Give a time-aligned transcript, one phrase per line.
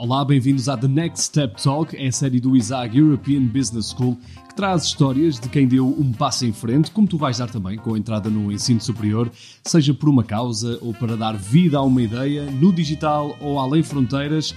[0.00, 4.16] Olá, bem-vindos à The Next Step Talk, é a série do ISAG European Business School
[4.48, 7.76] que traz histórias de quem deu um passo em frente, como tu vais dar também
[7.76, 9.28] com a entrada no ensino superior,
[9.64, 13.82] seja por uma causa ou para dar vida a uma ideia, no digital ou além
[13.82, 14.54] fronteiras,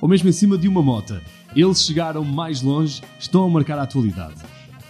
[0.00, 1.20] ou mesmo em cima de uma mota.
[1.54, 4.40] Eles chegaram mais longe, estão a marcar a atualidade.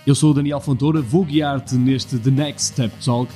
[0.07, 3.33] Eu sou o Daniel Fontoura, vou guiar-te neste The Next Step Talk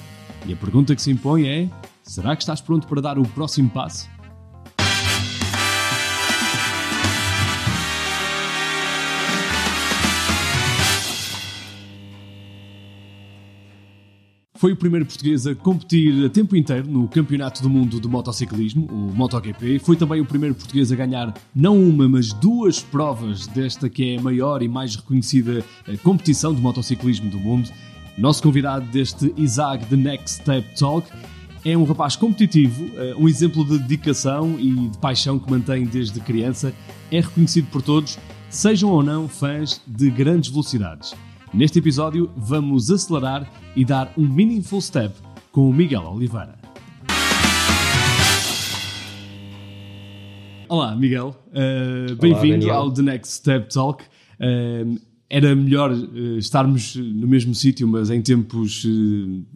[0.46, 1.68] e a pergunta que se impõe é:
[2.04, 4.08] será que estás pronto para dar o próximo passo?
[14.62, 18.86] Foi o primeiro português a competir a tempo inteiro no Campeonato do Mundo de Motociclismo,
[18.86, 19.80] o MotoGP.
[19.80, 24.18] Foi também o primeiro português a ganhar não uma, mas duas provas desta que é
[24.18, 27.68] a maior e mais reconhecida eh, competição de motociclismo do mundo.
[28.16, 31.10] Nosso convidado deste ISAG The Next Step Talk
[31.64, 36.20] é um rapaz competitivo, eh, um exemplo de dedicação e de paixão que mantém desde
[36.20, 36.72] criança.
[37.10, 38.16] É reconhecido por todos,
[38.48, 41.12] sejam ou não fãs de grandes velocidades.
[41.54, 45.14] Neste episódio, vamos acelerar e dar um meaningful step
[45.50, 46.58] com o Miguel Oliveira.
[50.66, 51.36] Olá, Miguel.
[51.48, 54.02] Uh, Bem-vindo ao The Next Step Talk.
[54.40, 58.86] Uh, era melhor uh, estarmos no mesmo sítio, mas em tempos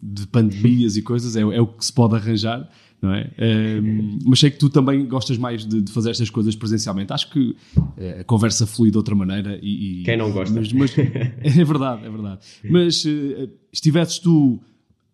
[0.02, 2.68] de pandemias e coisas é, é o que se pode arranjar
[3.00, 3.30] não é?
[3.38, 7.12] Um, mas sei que tu também gostas mais de, de, fazer estas coisas presencialmente.
[7.12, 10.00] Acho que uh, a conversa flui de outra maneira e...
[10.00, 10.54] e Quem não gosta?
[10.54, 12.40] Mas, mas, é verdade, é verdade.
[12.68, 14.60] Mas uh, estivesses tu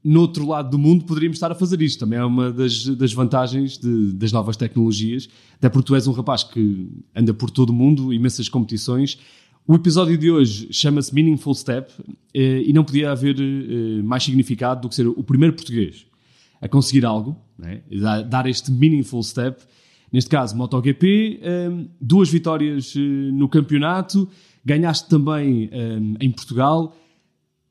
[0.04, 2.00] no outro lado do mundo, poderíamos estar a fazer isto.
[2.00, 6.12] Também é uma das, das vantagens de, das novas tecnologias, até porque tu és um
[6.12, 9.16] rapaz que anda por todo o mundo, imensas competições.
[9.64, 13.36] O episódio de hoje chama-se Meaningful Step uh, e não podia haver
[14.02, 16.04] mais significado do que ser o primeiro português
[16.62, 17.82] a conseguir algo, né?
[18.28, 19.62] dar este meaningful step.
[20.12, 24.28] Neste caso, MotoGP, um, duas vitórias uh, no campeonato,
[24.62, 26.94] ganhaste também um, em Portugal.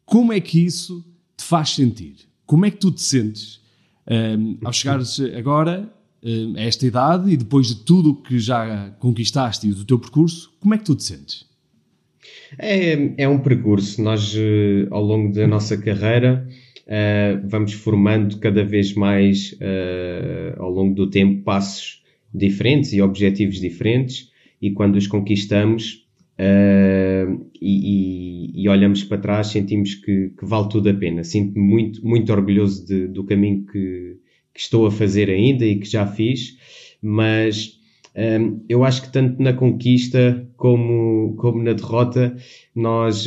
[0.05, 1.05] Como é que isso
[1.37, 2.15] te faz sentir?
[2.45, 3.61] Como é que tu te sentes
[4.09, 5.91] um, ao chegares agora
[6.55, 10.51] a esta idade e depois de tudo o que já conquistaste e do teu percurso,
[10.59, 11.45] como é que tu te sentes?
[12.57, 14.01] É, é um percurso.
[14.01, 16.47] Nós, eh, ao longo da nossa carreira,
[16.87, 22.03] uh, vamos formando cada vez mais uh, ao longo do tempo passos
[22.33, 24.29] diferentes e objetivos diferentes
[24.61, 26.05] e quando os conquistamos
[26.39, 31.23] uh, e, e, e, olhamos para trás sentimos que, que vale tudo a pena.
[31.23, 34.17] Sinto-me muito, muito orgulhoso de, do caminho que,
[34.53, 36.57] que, estou a fazer ainda e que já fiz,
[37.01, 37.79] mas
[38.15, 42.35] um, eu acho que tanto na conquista como, como na derrota
[42.75, 43.25] nós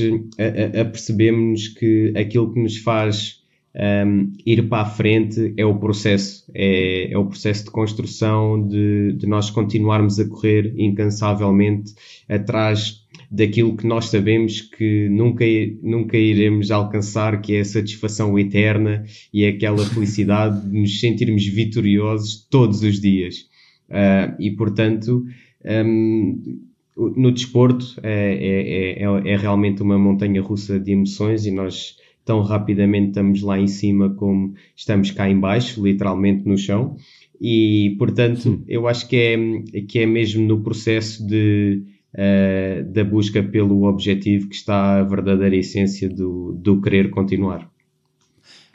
[0.78, 3.44] apercebemos que aquilo que nos faz
[3.77, 9.15] um, ir para a frente é o processo, é, é o processo de construção de,
[9.15, 11.93] de, nós continuarmos a correr incansavelmente
[12.29, 15.45] atrás daquilo que nós sabemos que nunca,
[15.83, 22.47] nunca iremos alcançar, que é a satisfação eterna e aquela felicidade de nos sentirmos vitoriosos
[22.49, 23.49] todos os dias.
[23.91, 25.25] Uh, e portanto,
[25.65, 26.61] um,
[26.97, 32.41] no desporto é, é, é, é realmente uma montanha russa de emoções e nós tão
[32.43, 36.97] rapidamente estamos lá em cima como estamos cá em baixo, literalmente no chão.
[37.41, 41.83] E, portanto, eu acho que é, que é mesmo no processo de,
[42.15, 47.71] uh, da busca pelo objetivo que está a verdadeira essência do, do querer continuar.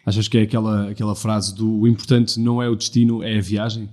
[0.06, 3.42] Achas que é aquela, aquela frase do o importante não é o destino, é a
[3.42, 3.90] viagem?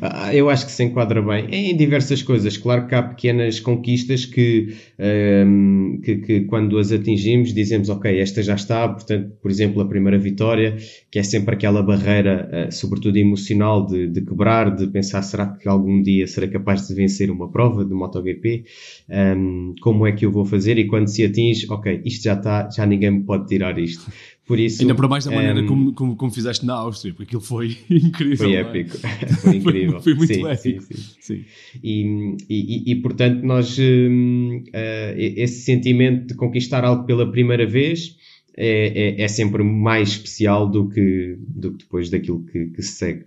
[0.00, 2.56] Ah, eu acho que se enquadra bem em diversas coisas.
[2.56, 8.42] Claro que há pequenas conquistas que, um, que, que, quando as atingimos, dizemos, ok, esta
[8.42, 8.88] já está.
[8.88, 10.76] Portanto, por exemplo, a primeira vitória,
[11.10, 15.68] que é sempre aquela barreira, uh, sobretudo emocional, de, de, quebrar, de pensar, será que
[15.68, 18.64] algum dia serei capaz de vencer uma prova de MotoGP?
[19.10, 20.78] Um, como é que eu vou fazer?
[20.78, 24.10] E quando se atinge, ok, isto já está, já ninguém me pode tirar isto.
[24.46, 27.24] Por isso, Ainda para mais da maneira um, como, como, como, fizeste na Áustria, porque
[27.24, 28.36] aquilo foi incrível.
[28.36, 28.60] Foi é?
[28.60, 28.96] épico.
[29.42, 30.00] Foi incrível.
[30.00, 30.82] foi, foi, muito sim, épico.
[30.82, 31.04] Sim, sim.
[31.20, 31.44] sim.
[31.82, 38.16] E, e, e, portanto, nós, uh, esse sentimento de conquistar algo pela primeira vez
[38.56, 42.92] é, é, é, sempre mais especial do que, do que depois daquilo que, que se
[42.92, 43.26] segue.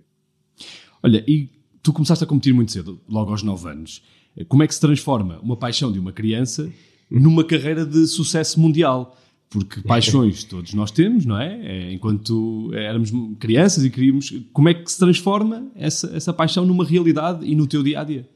[1.02, 1.50] Olha, e
[1.82, 4.02] tu começaste a competir muito cedo, logo aos 9 anos.
[4.48, 6.70] Como é que se transforma uma paixão de uma criança
[7.10, 9.16] numa carreira de sucesso mundial?
[9.50, 11.58] Porque paixões todos nós temos, não é?
[11.62, 11.92] é?
[11.92, 14.32] Enquanto éramos crianças e queríamos.
[14.52, 18.04] Como é que se transforma essa, essa paixão numa realidade e no teu dia a
[18.04, 18.28] dia?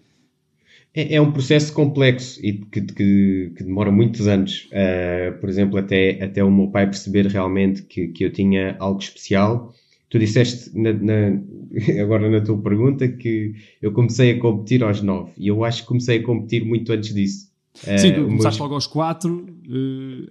[0.92, 4.68] É, é um processo complexo e que, que, que demora muitos anos.
[4.72, 9.00] Uh, por exemplo, até, até o meu pai perceber realmente que, que eu tinha algo
[9.00, 9.72] especial
[10.14, 11.40] tu disseste na, na,
[12.00, 13.52] agora na tua pergunta que
[13.82, 17.12] eu comecei a competir aos 9 e eu acho que comecei a competir muito antes
[17.12, 17.52] disso.
[17.74, 19.44] Sim, uh, começaste logo aos 4 uh,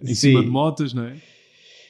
[0.01, 0.15] em sim.
[0.15, 1.13] cima de motas, não é?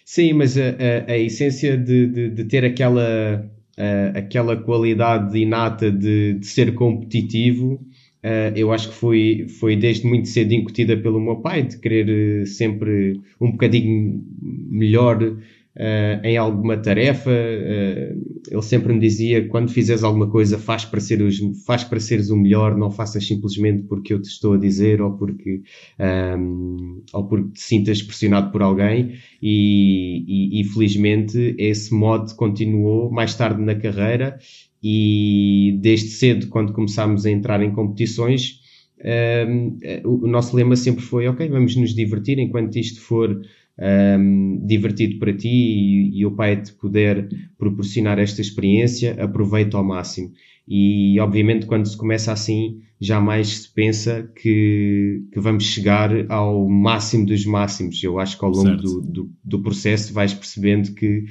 [0.06, 0.62] Sim, mas a,
[1.08, 6.74] a, a essência de, de, de, ter aquela, uh, aquela qualidade inata de, de ser
[6.74, 7.76] competitivo,
[8.24, 12.46] uh, eu acho que foi, foi desde muito cedo incutida pelo meu pai, de querer
[12.48, 15.38] sempre um bocadinho melhor
[15.78, 17.30] uh, em alguma tarefa.
[17.30, 22.00] Uh, ele sempre me dizia: quando fizeres alguma coisa, faz para, ser os, faz para
[22.00, 25.62] seres o melhor, não faças simplesmente porque eu te estou a dizer ou porque,
[26.00, 29.14] um, ehm, ou porque te sintas pressionado por alguém.
[29.42, 34.38] E, e, e felizmente esse modo continuou mais tarde na carreira.
[34.86, 38.60] E desde cedo, quando começámos a entrar em competições,
[39.00, 43.42] um, ehm, o nosso lema sempre foi: ok, vamos nos divertir enquanto isto for
[43.80, 47.28] um, divertido para ti e, e o pai te puder
[47.58, 50.32] proporcionar esta experiência, aproveita ao máximo.
[50.68, 57.26] E obviamente, quando se começa assim, jamais se pensa que, que vamos chegar ao máximo
[57.26, 58.02] dos máximos.
[58.02, 61.26] Eu acho que ao longo do, do, do, processo vais percebendo que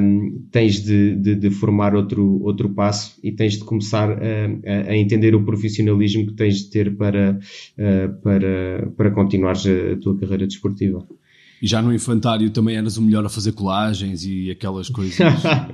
[0.00, 4.96] um, tens de, de, de, formar outro, outro passo e tens de começar a, a,
[4.96, 7.38] entender o profissionalismo que tens de ter para,
[7.76, 11.06] uh, para, para continuares a, a tua carreira desportiva.
[11.60, 15.18] E já no infantário também eras o melhor a fazer colagens e aquelas coisas.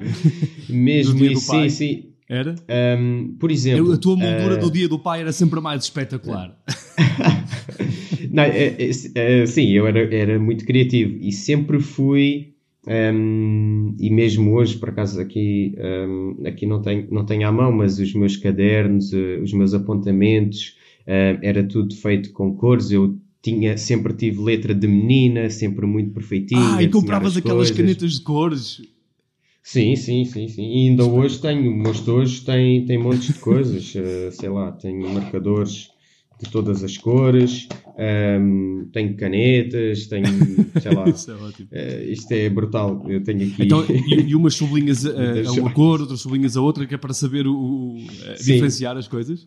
[0.69, 2.15] Mesmo, sim, sim.
[2.29, 2.55] Era?
[2.99, 3.93] Um, por exemplo.
[3.93, 4.61] a tua moldura uh...
[4.61, 6.57] do dia do pai era sempre a mais espetacular.
[8.31, 12.55] não, é, é, é, sim, eu era, era muito criativo e sempre fui.
[12.87, 17.73] Um, e mesmo hoje, por acaso, aqui, um, aqui não, tenho, não tenho à mão,
[17.73, 20.77] mas os meus cadernos, uh, os meus apontamentos,
[21.07, 22.91] uh, era tudo feito com cores.
[22.91, 26.77] Eu tinha, sempre tive letra de menina, sempre muito perfeitinha.
[26.77, 27.77] Ah, e compravas aquelas coisas.
[27.77, 28.81] canetas de cores.
[29.63, 30.63] Sim, sim, sim, sim.
[30.63, 35.13] E ainda hoje tenho, mas hoje tem, tem montes de coisas, uh, sei lá, tenho
[35.13, 35.91] marcadores
[36.43, 40.27] de todas as cores, um, ehm, tenho canetas, tenho,
[40.81, 41.69] sei lá, Isso é ótimo.
[41.71, 43.63] Uh, isto é brutal, eu tenho aqui...
[43.63, 46.99] Então, e, e umas sublinhas a, a, uma cor, outras sublinhas a outra, que é
[46.99, 48.07] para saber o, o
[48.39, 49.47] diferenciar as coisas?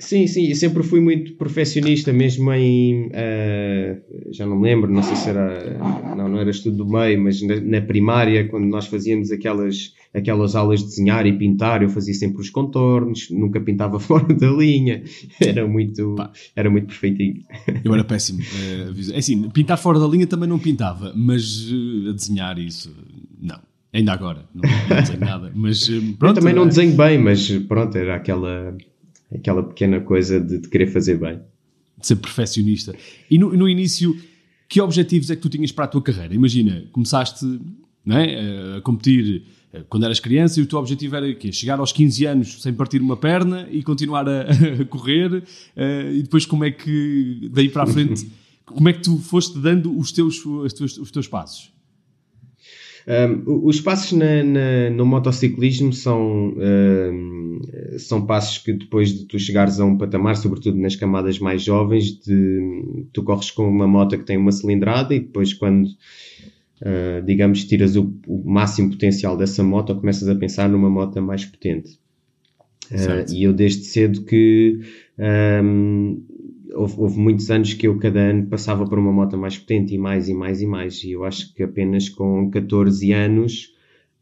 [0.00, 3.06] Sim, sim, eu sempre fui muito perfeccionista, mesmo em.
[3.06, 4.00] Uh,
[4.32, 5.76] já não me lembro, não sei se era.
[6.16, 10.54] Não, não era estudo do meio, mas na, na, primária, quando nós fazíamos aquelas, aquelas
[10.54, 15.02] aulas de desenhar e pintar, eu fazia sempre os contornos, nunca pintava fora da linha,
[15.40, 16.14] era muito,
[16.54, 17.42] era muito perfeitinho.
[17.84, 18.38] Eu era péssimo.
[18.40, 22.94] É, é assim, pintar fora da linha também não pintava, mas uh, a desenhar isso,
[23.42, 23.58] não.
[23.92, 25.52] Ainda agora, não, não desenho nada.
[25.56, 28.76] Mas, pronto, eu também não desenho bem, mas pronto, era aquela
[29.32, 31.40] aquela pequena coisa de, de querer fazer bem.
[31.98, 32.94] De ser perfeccionista.
[33.30, 34.16] E no, no, início,
[34.68, 36.34] que objetivos é que tu tinhas para a tua carreira?
[36.34, 37.44] Imagina, começaste
[38.08, 41.52] é, a competir eh, quando eras criança e o teu objetivo era quê?
[41.52, 44.42] chegar aos 15 anos sem partir uma perna e continuar a,
[44.80, 48.30] a correr uh, e depois como é que daí para a frente
[48.64, 51.70] como é que tu foste dando os teus, os teus, os teus passos?
[53.08, 57.58] Um, os passos na, na, no motociclismo são, um,
[57.98, 62.20] são passos que depois de tu chegares a um patamar, sobretudo nas camadas mais jovens,
[62.20, 67.64] de, tu corres com uma moto que tem uma cilindrada e depois quando, uh, digamos,
[67.64, 71.98] tiras o, o, máximo potencial dessa moto, começas a pensar numa moto mais potente.
[72.90, 74.80] Uh, e eu desde cedo que
[75.18, 76.22] um,
[76.78, 79.98] houve, houve, muitos anos que eu cada ano passava por uma moto mais potente e
[79.98, 81.02] mais e mais e mais.
[81.04, 83.74] E eu acho que apenas com 14 anos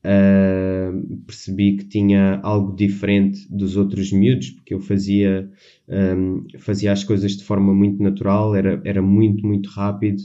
[0.04, 5.50] uh, percebi que tinha algo diferente dos outros miúdos, porque eu fazia,
[5.88, 10.22] um, fazia as coisas de forma muito natural, era, era muito, muito rápido.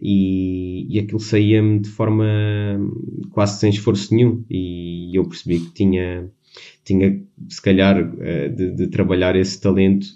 [0.00, 2.24] E, e aquilo saía-me de forma
[3.30, 6.30] quase sem esforço nenhum, e eu percebi que tinha,
[6.84, 10.06] tinha se calhar, uh, de, de trabalhar esse talento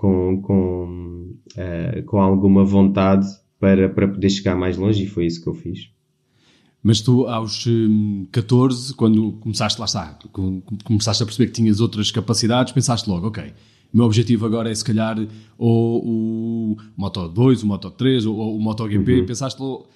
[0.00, 3.26] com, com, uh, com alguma vontade
[3.58, 5.90] para, para poder chegar mais longe e foi isso que eu fiz.
[6.82, 7.66] Mas tu, aos
[8.32, 10.18] 14, hum, quando começaste, lá está,
[10.84, 13.52] começaste a perceber que tinhas outras capacidades, pensaste logo, ok,
[13.92, 15.18] o meu objetivo agora é se calhar
[15.58, 19.26] ou o Moto 2, o Moto 3 ou, ou o MotoGP, uhum.
[19.26, 19.86] pensaste logo,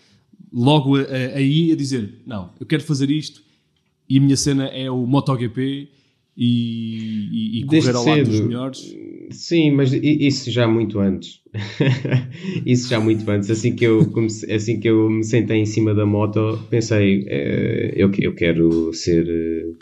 [0.52, 0.96] logo
[1.34, 3.42] aí a dizer, não, eu quero fazer isto
[4.06, 5.88] e a minha cena é o MotoGP
[6.37, 8.94] e, e, e correr ao lado dos melhores.
[9.34, 11.40] Sim, mas isso já muito antes.
[12.64, 13.50] isso já muito antes.
[13.50, 17.92] Assim que, eu comecei, assim que eu me sentei em cima da moto, pensei, uh,
[17.94, 19.26] eu, eu quero ser.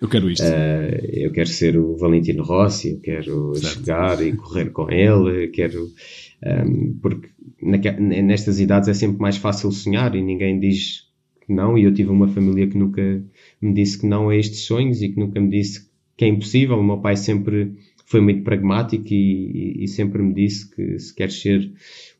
[0.00, 0.44] eu quero isto.
[0.44, 3.78] Uh, eu quero ser o Valentino Rossi, eu quero certo.
[3.78, 5.85] chegar e correr com ele, quero.
[5.85, 7.28] Um, ehm, porque
[7.62, 11.06] nestas idades é sempre mais fácil sonhar e ninguém diz
[11.47, 13.23] que não, e eu tive uma família que nunca
[13.61, 16.78] me disse que não a estes sonhos e que nunca me disse que é impossível.
[16.78, 17.73] O meu pai sempre
[18.12, 21.73] foi muito pragmático e, e, sempre me disse que se queres ser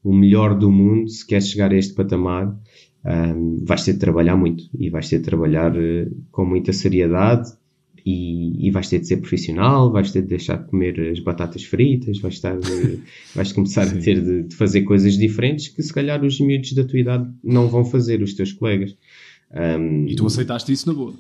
[0.03, 2.59] o melhor do mundo, se queres chegar a este patamar,
[3.05, 7.53] um, vais ter de trabalhar muito e vais ter de trabalhar uh, com muita seriedade
[8.07, 11.63] e, e, vais ter de ser profissional, vais ter de deixar de comer as batatas
[11.63, 13.01] fritas, vais, estar, uh,
[13.37, 16.85] vais começar a ter de, de, fazer coisas diferentes que se calhar os miúdos da
[16.85, 18.97] tua idade não vão fazer, os teus colegas.
[19.53, 21.15] Um, e tu aceitaste isso na boa?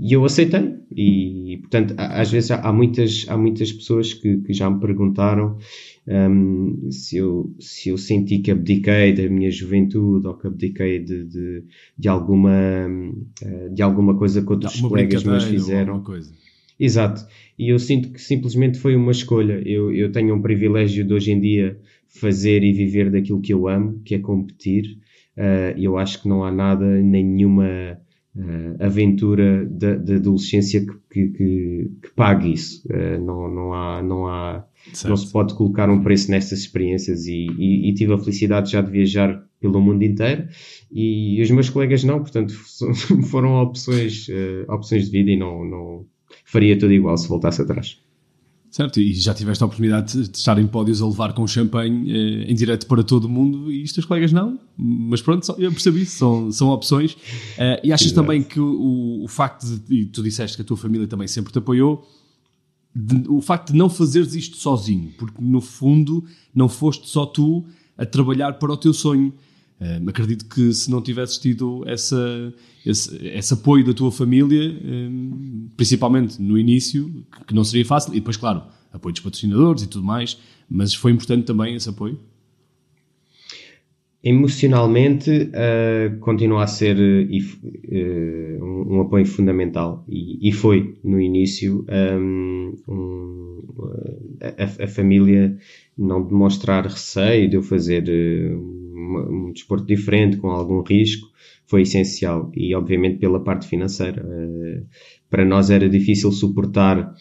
[0.00, 0.74] E eu aceitei.
[0.96, 5.58] E, portanto, às vezes há, muitas, há muitas pessoas que, que já me perguntaram
[6.06, 11.24] um, se, eu, se eu senti que abdiquei da minha juventude ou que abdiquei de,
[11.24, 11.64] de,
[11.98, 12.88] de alguma,
[13.42, 16.02] eh, de alguma coisa que outros colegas meus fizeram.
[16.78, 17.26] Exato.
[17.58, 19.62] E eu sinto que simplesmente foi uma escolha.
[19.64, 23.68] Eu, eu tenho um privilégio de hoje em dia fazer e viver daquilo que eu
[23.68, 24.98] amo, que é competir.
[25.36, 27.98] Uh, eu acho que não há nada, nenhuma
[28.36, 32.86] uh, aventura da, adolescência que, que, que, pague isso.
[32.88, 35.08] Uh, não, não há, não há, certo.
[35.08, 38.80] não se pode colocar um preço nessas experiências e, e, e, tive a felicidade já
[38.80, 40.46] de viajar pelo mundo inteiro
[40.92, 42.52] e os meus colegas não, portanto
[43.30, 46.06] foram opções, uh, opções de vida e não, não
[46.44, 48.03] faria tudo igual se voltasse atrás.
[48.74, 52.50] Certo, e já tiveste a oportunidade de estar em pódios a levar com champanhe eh,
[52.50, 54.58] em direto para todo o mundo e os teus colegas não.
[54.76, 57.16] Mas pronto, eu percebi isso, são, são opções.
[57.56, 58.22] Eh, e achas Exato.
[58.22, 61.52] também que o, o facto de, e tu disseste que a tua família também sempre
[61.52, 62.04] te apoiou,
[62.92, 67.64] de, o facto de não fazeres isto sozinho, porque no fundo não foste só tu
[67.96, 69.32] a trabalhar para o teu sonho.
[69.80, 72.54] Uh, acredito que se não tivesses tido essa,
[72.86, 77.10] esse, esse, apoio da tua família, um, principalmente no início,
[77.46, 78.62] que não seria fácil, e depois, claro,
[78.92, 80.38] apoio dos patrocinadores e tudo mais,
[80.70, 82.18] mas foi importante também esse apoio?
[84.26, 91.84] Emocionalmente, uh, continua a ser uh, um, um, apoio fundamental e, e, foi no início
[92.18, 93.62] um, um,
[94.40, 95.54] a, a, família
[95.98, 101.28] não demonstrar receio de eu fazer um, um desporto diferente com algum risco
[101.66, 104.86] foi essencial e obviamente pela parte financeira uh,
[105.28, 107.14] para nós era difícil suportar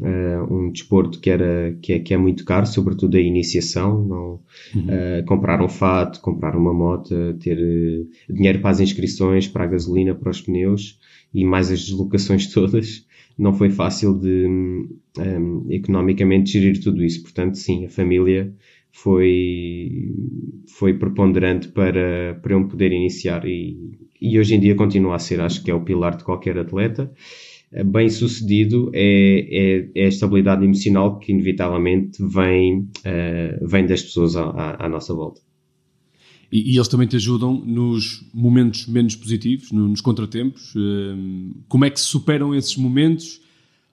[0.00, 4.40] uh, um desporto que, era, que, é, que é muito caro, sobretudo a iniciação, não,
[4.74, 4.86] uhum.
[4.86, 9.66] uh, comprar um fato, comprar uma moto, ter uh, dinheiro para as inscrições, para a
[9.66, 10.98] gasolina, para os pneus
[11.32, 13.06] e mais as deslocações todas.
[13.38, 17.22] Não foi fácil de um, economicamente gerir tudo isso.
[17.22, 18.52] Portanto, sim, a família
[18.92, 20.12] foi,
[20.78, 23.76] foi preponderante para, para eu poder iniciar e,
[24.20, 27.12] e hoje em dia continua a ser, acho que é o pilar de qualquer atleta.
[27.72, 34.02] Eh, bem sucedido é, é, é, a estabilidade emocional que inevitavelmente vem, uh, vem das
[34.02, 35.40] pessoas à, à, nossa volta.
[36.50, 40.74] E, e, eles também te ajudam nos momentos menos positivos, no, nos contratempos.
[40.74, 43.40] Uh, como é que se superam esses momentos?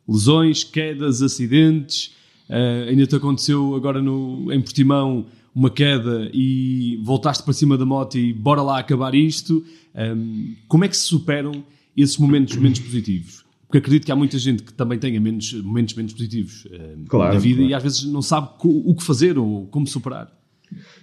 [0.07, 2.15] Lesões, quedas, acidentes?
[2.49, 7.83] Uh, ainda te aconteceu agora no, em Portimão uma queda e voltaste para cima da
[7.83, 9.65] moto e bora lá acabar isto.
[9.95, 11.63] Um, como é que se superam
[11.95, 13.43] esses momentos menos positivos?
[13.65, 17.33] Porque acredito que há muita gente que também tenha menos, momentos menos positivos uh, claro,
[17.33, 17.71] na vida claro.
[17.71, 20.31] e às vezes não sabe o que fazer ou como superar.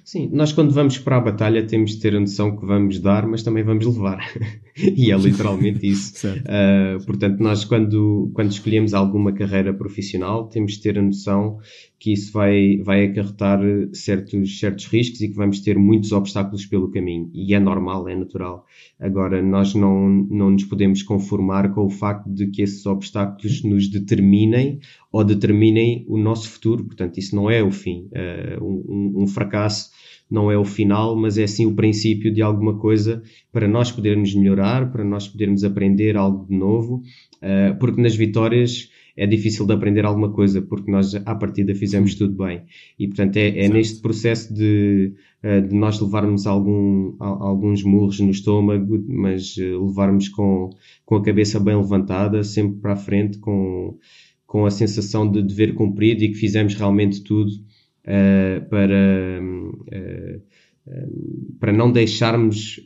[0.04, 3.26] Sim, nós quando vamos para a batalha temos de ter a noção que vamos dar,
[3.26, 4.18] mas também vamos levar.
[4.76, 6.26] e é literalmente isso.
[6.28, 11.58] uh, portanto, nós quando, quando escolhemos alguma carreira profissional temos de ter a noção
[11.98, 13.60] que isso vai, vai acarretar
[13.94, 17.30] certos, certos riscos e que vamos ter muitos obstáculos pelo caminho.
[17.32, 18.66] E é normal, é natural.
[19.00, 23.88] Agora, nós não, não nos podemos conformar com o facto de que esses obstáculos nos
[23.88, 24.80] determinem
[25.14, 26.82] ou determinem o nosso futuro.
[26.82, 28.08] Portanto, isso não é o fim.
[28.10, 29.90] Uh, um, um fracasso
[30.28, 34.34] não é o final, mas é sim o princípio de alguma coisa para nós podermos
[34.34, 39.72] melhorar, para nós podermos aprender algo de novo, uh, porque nas vitórias é difícil de
[39.72, 42.64] aprender alguma coisa, porque nós à partida fizemos tudo bem.
[42.98, 45.12] E portanto é, é neste processo de,
[45.44, 50.70] uh, de nós levarmos algum, alguns murros no estômago, mas levarmos com,
[51.04, 53.96] com a cabeça bem levantada, sempre para a frente, com,
[54.54, 60.40] com a sensação de dever cumprido e que fizemos realmente tudo uh, para, uh,
[61.58, 62.78] para não deixarmos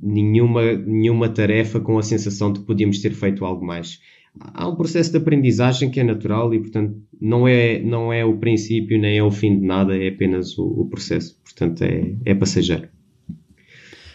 [0.00, 3.98] nenhuma, nenhuma tarefa com a sensação de que podíamos ter feito algo mais.
[4.38, 8.36] Há um processo de aprendizagem que é natural e, portanto, não é, não é o
[8.36, 11.36] princípio nem é o fim de nada, é apenas o, o processo.
[11.42, 12.88] Portanto, é, é passageiro.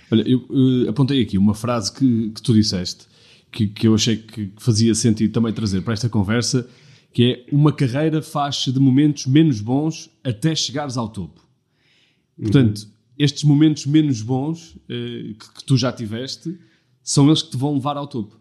[0.09, 3.08] Olha, eu, eu apontei aqui uma frase que, que tu disseste,
[3.51, 6.69] que, que eu achei que fazia sentido também trazer para esta conversa,
[7.11, 11.41] que é uma carreira faz-se de momentos menos bons até chegares ao topo.
[12.39, 12.87] Portanto,
[13.17, 16.57] estes momentos menos bons uh, que, que, tu já tiveste
[17.03, 18.39] são eles que te vão levar ao topo.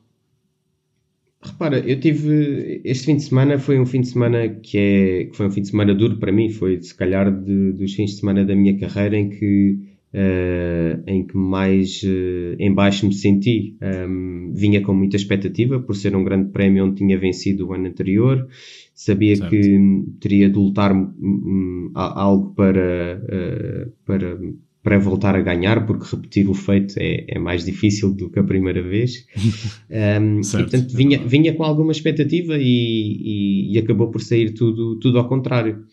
[1.42, 2.80] Repara, eu tive.
[2.84, 5.62] Este fim de semana foi um fim de semana que, é, que foi um fim
[5.62, 6.50] de semana duro para mim.
[6.50, 9.78] Foi, se calhar, de, dos fins de semana da minha carreira em que,
[10.14, 13.76] uh, em que mais uh, em baixo me senti.
[13.82, 17.88] Um, vinha com muita expectativa por ser um grande prémio onde tinha vencido o ano
[17.88, 18.46] anterior.
[18.94, 19.50] Sabia certo.
[19.50, 24.38] que teria de lutar um, um, algo para, uh, para
[24.80, 28.44] para voltar a ganhar, porque repetir o feito é, é mais difícil do que a
[28.44, 29.26] primeira vez.
[29.90, 34.96] Um, e, portanto, vinha, vinha com alguma expectativa e, e, e, acabou por sair tudo,
[34.96, 35.84] tudo ao contrário.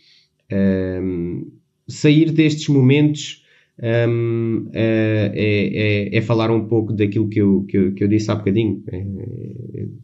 [1.88, 3.45] Sair destes momentos
[3.78, 8.32] um, é, é, é, falar um pouco daquilo que eu, que eu, que eu disse
[8.32, 8.82] há bocadinho.
[8.90, 9.06] É,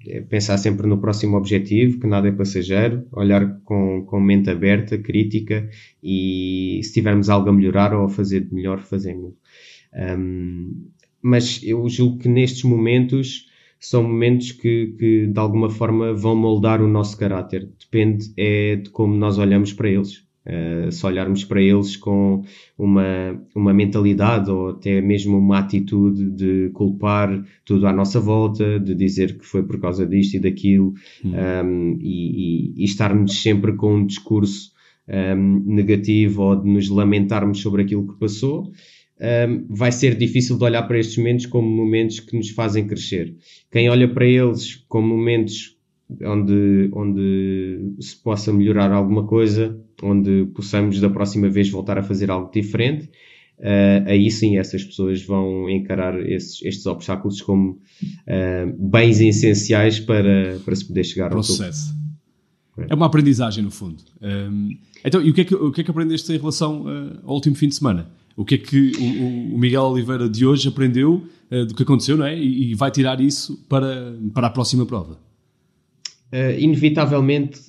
[0.08, 4.98] é, pensar sempre no próximo objetivo, que nada é passageiro, olhar com, com mente aberta,
[4.98, 5.70] crítica
[6.04, 9.34] e se tivermos algo a melhorar ou a fazer de melhor, fazemos.
[9.94, 10.90] Um,
[11.22, 13.48] mas eu julgo que nestes momentos
[13.80, 17.70] são momentos que, que de alguma forma vão moldar o nosso caráter.
[17.80, 20.24] Depende é de como nós olhamos para eles.
[20.44, 22.44] Uh, se olharmos para eles com
[22.76, 28.96] uma, uma mentalidade ou até mesmo uma atitude de culpar tudo à nossa volta, de
[28.96, 31.32] dizer que foi por causa disto e daquilo, uhum.
[31.64, 34.72] um, e, e, e, estarmos sempre com um discurso
[35.08, 38.72] um, negativo ou de nos lamentarmos sobre aquilo que passou,
[39.22, 43.36] um, vai ser difícil de olhar para estes momentos como momentos que nos fazem crescer.
[43.72, 45.78] Quem olha para eles como momentos
[46.24, 52.30] onde, onde se possa melhorar alguma coisa, onde possamos da próxima vez voltar a fazer
[52.32, 53.10] algo diferente,
[53.62, 60.60] uh, aí sim essas pessoas vão encarar esses, estes obstáculos como uh, bens essenciais para,
[60.66, 61.94] para se poder chegar ao sucesso.
[62.90, 64.02] É uma aprendizagem, no fundo.
[64.22, 67.20] Um, então, e o que, é que, o que é que aprendeste em relação uh,
[67.24, 68.10] ao último fim de semana?
[68.36, 71.24] O que é que o, o Miguel Oliveira de hoje aprendeu
[71.68, 72.34] do que aconteceu, não é?
[72.34, 75.20] E, e vai tirar isso para, para a próxima prova?
[76.58, 77.60] inevitavelmente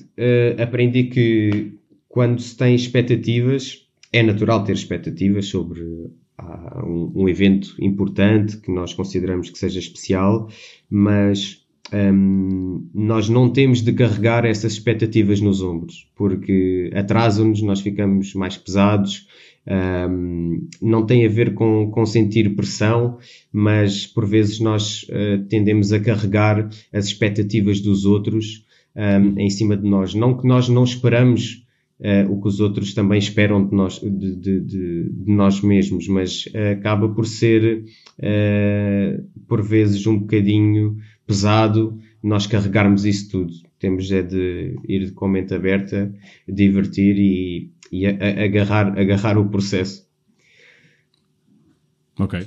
[0.56, 1.72] aprendi que
[2.12, 8.70] quando se tem expectativas, é natural ter expectativas sobre uh, um, um, evento importante que
[8.70, 10.46] nós consideramos que seja especial,
[10.90, 18.34] mas um, nós não temos de carregar essas expectativas nos ombros, porque atrasam-nos, nós ficamos
[18.34, 19.26] mais pesados,
[19.66, 23.16] um, não tem a ver com, com sentir pressão,
[23.50, 29.78] mas por vezes nós uh, tendemos a carregar as expectativas dos outros um, em cima
[29.78, 30.12] de nós.
[30.12, 31.61] Não que nós não esperamos
[32.02, 36.06] uh, o que os outros também esperam de nós, de, de, de, de nós mesmos,
[36.08, 37.84] mas uh, acaba por ser,
[39.48, 43.52] por vezes, um bocadinho pesado nós carregarmos isso tudo.
[43.78, 46.14] Temos é de ir com a mente aberta,
[46.48, 50.06] divertir e, e agarrar, agarrar o processo.
[52.18, 52.46] Ok.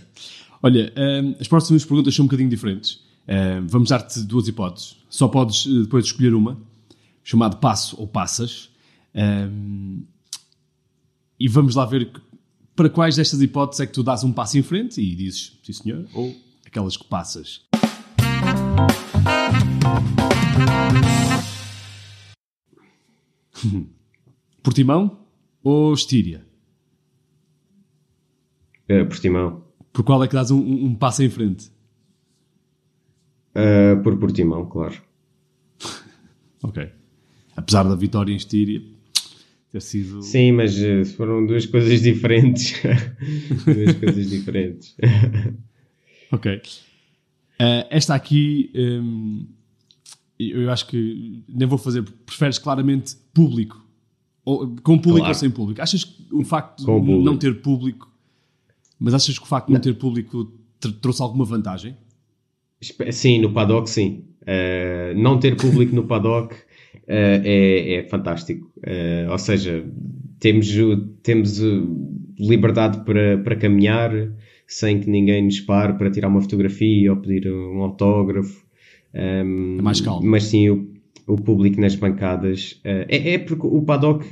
[0.64, 3.04] Olha, um, as próximas perguntas são um bocadinho diferentes.
[3.28, 4.98] Um, vamos dar-te duas hipóteses.
[5.10, 6.60] Só podes depois escolher uma,
[7.24, 8.74] chamado passo ou passas.
[9.16, 10.06] Um,
[11.40, 12.12] e vamos lá ver
[12.76, 15.72] para quais destas hipóteses é que tu dás um passo em frente e dizes sim
[15.72, 17.62] senhor, ou aquelas que passas.
[24.62, 25.18] Portimão
[25.64, 26.46] ou Estíria?
[28.88, 29.64] É, Portimão.
[29.94, 31.72] Por qual é que dás um, um passo em frente?
[33.56, 35.02] Uh, por Portimão, claro.
[36.62, 36.92] ok.
[37.56, 38.95] Apesar da vitória em Estíria
[39.76, 40.22] ter sido.
[40.22, 42.82] Sim, mas uh, foram duas coisas diferentes.
[43.66, 44.96] duas coisas diferentes.
[46.32, 46.62] ok.
[47.60, 49.46] Uh, esta aqui, um,
[50.40, 53.86] eu acho que nem vou fazer, preferes claramente público
[54.44, 55.30] ou, com público claro.
[55.30, 55.82] ou sem público?
[55.82, 57.26] Achas que o facto com de público.
[57.26, 58.12] não ter público,
[59.00, 60.54] mas achas que o facto de não, não ter público
[61.02, 61.98] trouxe alguma vantagem?
[63.12, 64.24] Sim, no paddock, sim.
[64.42, 66.56] Uh, não ter público no paddock
[67.08, 68.72] é, é, fantástico.
[68.78, 69.86] Uh, ou seja,
[70.40, 70.68] temos,
[71.24, 71.62] temos
[72.40, 74.12] liberdade para, para caminhar
[74.68, 78.66] sem que ninguém nos pare para tirar uma fotografia ou pedir um autógrafo.
[79.14, 80.26] Um, é mais calmo.
[80.26, 80.88] Mas sim, o,
[81.28, 82.74] o público nas bancadas.
[82.84, 84.26] Uh, é, é, porque o paddock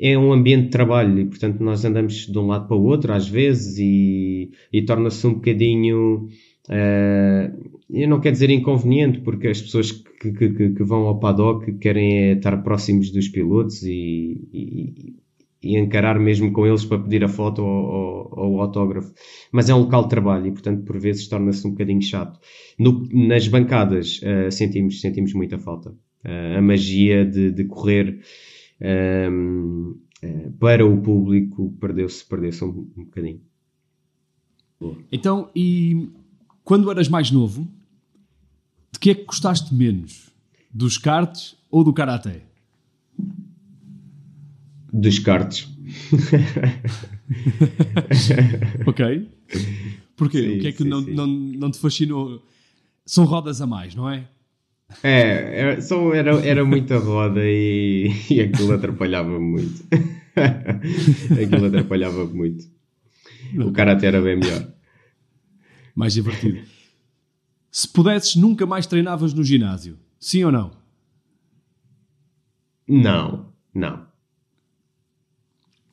[0.00, 3.12] é um ambiente de trabalho e, portanto, nós andamos de um lado para o outro
[3.12, 6.28] às vezes e, e torna-se um bocadinho.
[6.68, 11.72] Uh, eu não quero dizer inconveniente, porque as pessoas que, que, que vão ao paddock
[11.78, 15.16] querem é estar próximos dos pilotos e, e,
[15.62, 19.12] e, encarar mesmo com eles para pedir a foto ou, ou, ou autógrafo.
[19.50, 22.38] Mas é um local de trabalho e, portanto, por vezes torna-se um bocadinho chato.
[22.78, 25.94] No, nas bancadas uh, sentimos, sentimos muita falta
[26.56, 28.20] a magia de, de correr
[28.80, 33.40] um, eh, para o público perdeu-se perdeu um, um bocadinho.
[35.10, 36.08] Então, e
[36.68, 37.66] quando eras mais novo,
[38.92, 40.28] de que é que gostaste menos?
[40.70, 42.42] Dos karts ou do karaté?
[44.92, 45.66] Dos karts.
[48.86, 49.30] ok.
[50.14, 50.42] Porquê?
[50.42, 51.14] Sim, o que é que sim, não, sim.
[51.14, 52.44] não, não te fascinou?
[53.06, 54.28] São rodas a mais, não é?
[55.02, 59.86] É, era, só era, era muita roda e, e aquilo atrapalhava muito.
[61.32, 62.66] aquilo atrapalhava muito.
[63.56, 64.77] O karate era bem melhor.
[65.98, 66.60] Mais divertido.
[67.72, 69.98] Se pudesses, nunca mais treinavas no ginásio.
[70.20, 70.70] Sim ou não?
[72.86, 74.06] Não, não.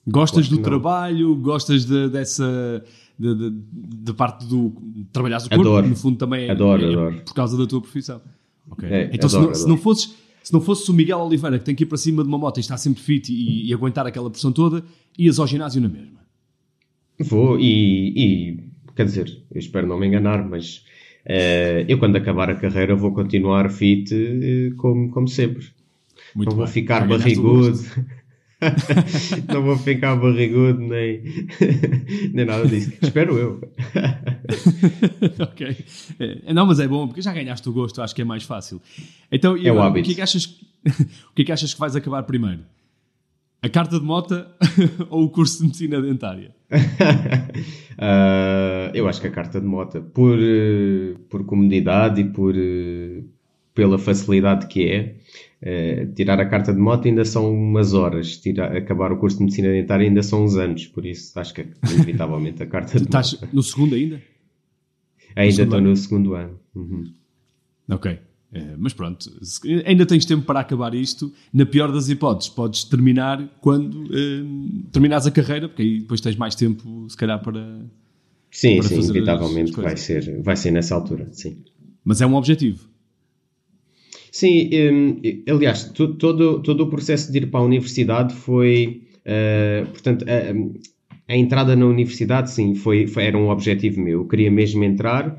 [0.07, 0.61] Gostas do não.
[0.63, 1.35] trabalho?
[1.35, 2.85] Gostas de- dessa.
[3.17, 4.75] Da de, de parte do.
[5.11, 5.87] Trabalhares o corpo, Adoro.
[5.87, 7.21] no fundo também é, Adoro, é adoro.
[7.25, 8.21] por causa da tua profissão.
[8.69, 8.87] Ok.
[8.87, 9.75] É, então, se, adoro, não, se, adoro.
[9.75, 12.29] não fosses, se não fosses o Miguel Oliveira que tem que ir para cima de
[12.29, 14.83] uma moto e está sempre fit e, e aguentar aquela pressão toda,
[15.17, 16.19] ias ao ginásio na mesma.
[17.19, 18.64] Vou e, e,
[18.95, 20.86] quer dizer, eu espero não me enganar, mas
[21.25, 25.67] eh, eu quando acabar a carreira vou continuar fit eh, como, como sempre.
[26.36, 26.73] Muito não vou bem.
[26.73, 27.79] ficar Já barrigudo.
[29.53, 31.21] não vou ficar barrigudo nem,
[32.34, 32.93] nem nada disso.
[33.01, 33.62] Espero eu.
[35.39, 35.77] ok.
[36.19, 38.81] É, não, mas é bom, porque já ganhaste o gosto, acho que é mais fácil.
[39.31, 40.05] Então, É agora, o, hábito.
[40.08, 42.62] que é que achas, o que é que achas que vais acabar primeiro?
[43.65, 44.56] A carta de mota
[45.10, 46.56] ou o curso de medicina dentária?
[47.97, 53.23] Ah, eu acho que a carta de mota, por, eh, por comodidade e por, eh,
[53.73, 55.15] pela facilidade que é,
[55.62, 59.43] eh, tirar a carta de moto ainda são umas horas, tirar, acabar o curso de
[59.45, 63.06] medicina dentária ainda são uns anos, por isso acho que é inevitavelmente a carta de
[63.06, 63.47] Estás moto.
[63.54, 64.21] no segundo ainda?
[65.34, 66.60] Ainda estou no segundo ano.
[66.75, 67.13] Uhum.
[67.89, 68.19] Ok.
[68.57, 69.29] É, mas pronto,
[69.85, 71.29] ainda tens tempo para acabar isto.
[71.53, 74.43] Na pior das hipóteses, podes terminar quando eh,
[74.93, 77.81] terminares a carreira, porque aí depois tens mais tempo, se calhar, para.
[78.49, 81.57] Sim, Para sim, inevitavelmente vai ser, vai ser nessa altura, sim.
[82.05, 82.87] Mas é um objetivo.
[84.31, 89.85] Sim, hum, aliás, to- todo, todo o processo de ir para a universidade foi, eh,
[89.91, 94.21] portanto, a, a entrada na universidade, sim, foi, foi- era um objetivo meu.
[94.21, 95.37] Eu queria mesmo entrar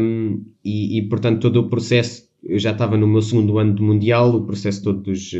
[0.00, 3.82] hum, e, e, portanto, todo o processo, eu já estava no meu segundo ano de
[3.82, 5.32] Mundial, o processo todo dos,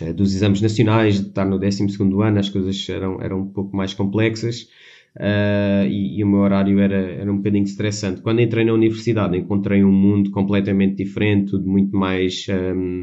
[0.00, 3.76] eh, dos exames nacionais, de estar no 12º ano, as coisas eram, eram um pouco
[3.76, 4.68] mais complexas.
[5.16, 8.20] Uh, e, e o meu horário era, era um bocadinho estressante.
[8.20, 13.00] Quando entrei na universidade, encontrei um mundo completamente diferente, tudo muito mais um,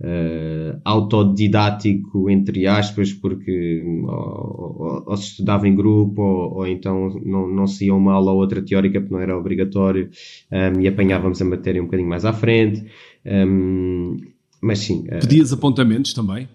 [0.00, 7.10] uh, autodidático, entre aspas, porque ou, ou- ou se estudava em grupo, ou, ou então
[7.24, 10.08] não, não se ia uma aula ou outra teórica, porque não era obrigatório,
[10.50, 12.84] um, e apanhávamos a matéria um bocadinho mais à frente.
[13.26, 14.16] Um,
[14.60, 16.48] mas sim, uh, Pedias apontamentos também.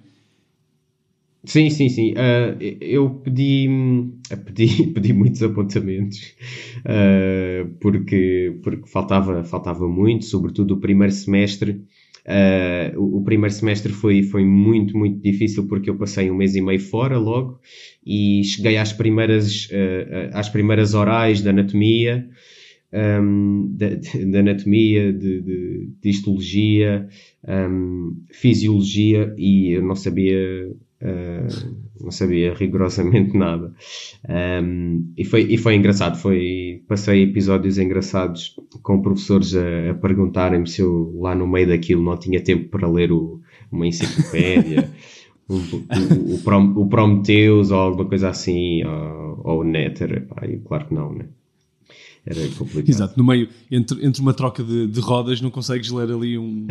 [1.45, 2.13] Sim, sim, sim.
[2.17, 3.67] Ah, eu pedi,
[4.31, 6.33] ah, pedi, pedi muitos apontamentos
[6.85, 11.81] ah, porque, porque faltava, faltava muito, sobretudo o primeiro semestre.
[12.25, 16.55] Ah, o, o primeiro semestre foi, foi muito, muito difícil porque eu passei um mês
[16.55, 17.59] e meio fora logo
[18.05, 19.67] e cheguei às primeiras,
[20.33, 22.25] às primeiras orais de anatomia.
[22.93, 27.07] um, da, de anatomia, de, de, de histologia,
[27.47, 30.71] um, fisiologia e eu não sabia
[31.03, 33.73] Uh, não sabia rigorosamente nada.
[34.63, 36.17] Um, e, foi, e foi engraçado.
[36.17, 42.01] Foi, passei episódios engraçados com professores a, a perguntarem-me se eu lá no meio daquilo
[42.01, 44.89] não tinha tempo para ler o, uma enciclopédia.
[45.45, 50.87] O, o, o, Prom, o Prometheus ou alguma coisa assim, ou, ou o e claro
[50.87, 51.25] que não, né?
[52.25, 52.89] Era complicado.
[52.89, 56.67] Exato, no meio, entre, entre uma troca de, de rodas, não consegues ler ali um,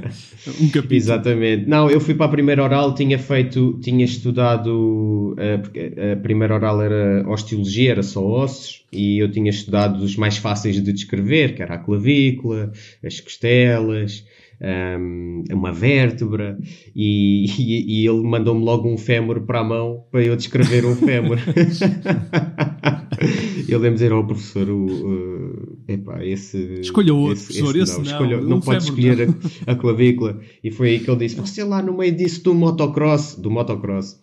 [0.60, 0.94] um capítulo.
[0.94, 1.68] Exatamente.
[1.68, 6.54] Não, eu fui para a primeira oral, tinha feito, tinha estudado, uh, porque a primeira
[6.54, 11.54] oral era osteologia, era só ossos, e eu tinha estudado os mais fáceis de descrever,
[11.54, 12.72] que era a clavícula,
[13.04, 14.24] as costelas,
[14.60, 16.58] um, uma vértebra,
[16.94, 20.94] e, e, e ele mandou-me logo um fémur para a mão para eu descrever um
[20.94, 21.38] fémur.
[23.68, 26.80] eu lembro dizer ao professor, o, uh, epá, esse...
[26.80, 29.28] Escolha outro, professor, esse não, escolha- um não pode fémur escolher
[29.66, 30.40] a, a clavícula.
[30.62, 34.20] E foi aí que ele disse, você lá no meio disso do motocross, do motocross,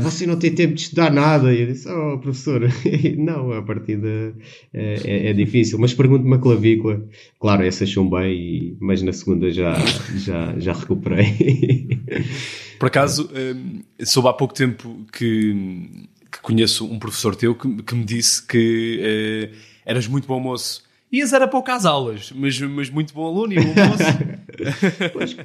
[0.00, 1.52] você não tem tempo de estudar nada.
[1.52, 2.62] E eu disse, oh professor,
[3.18, 4.34] não, a partida
[4.72, 7.04] eh, é, é difícil, mas pergunte-me a clavícula.
[7.40, 9.74] Claro, essa chumbei, mas na segunda já,
[10.16, 12.00] já, já recuperei.
[12.78, 17.94] Por acaso, hum, soube há pouco tempo que, que conheço um professor teu que, que
[17.94, 19.50] me disse que eh,
[19.84, 20.82] eras muito bom moço.
[21.12, 24.32] Ias era poucas aulas, mas, mas muito bom aluno e bom moço.
[25.12, 25.36] Pois,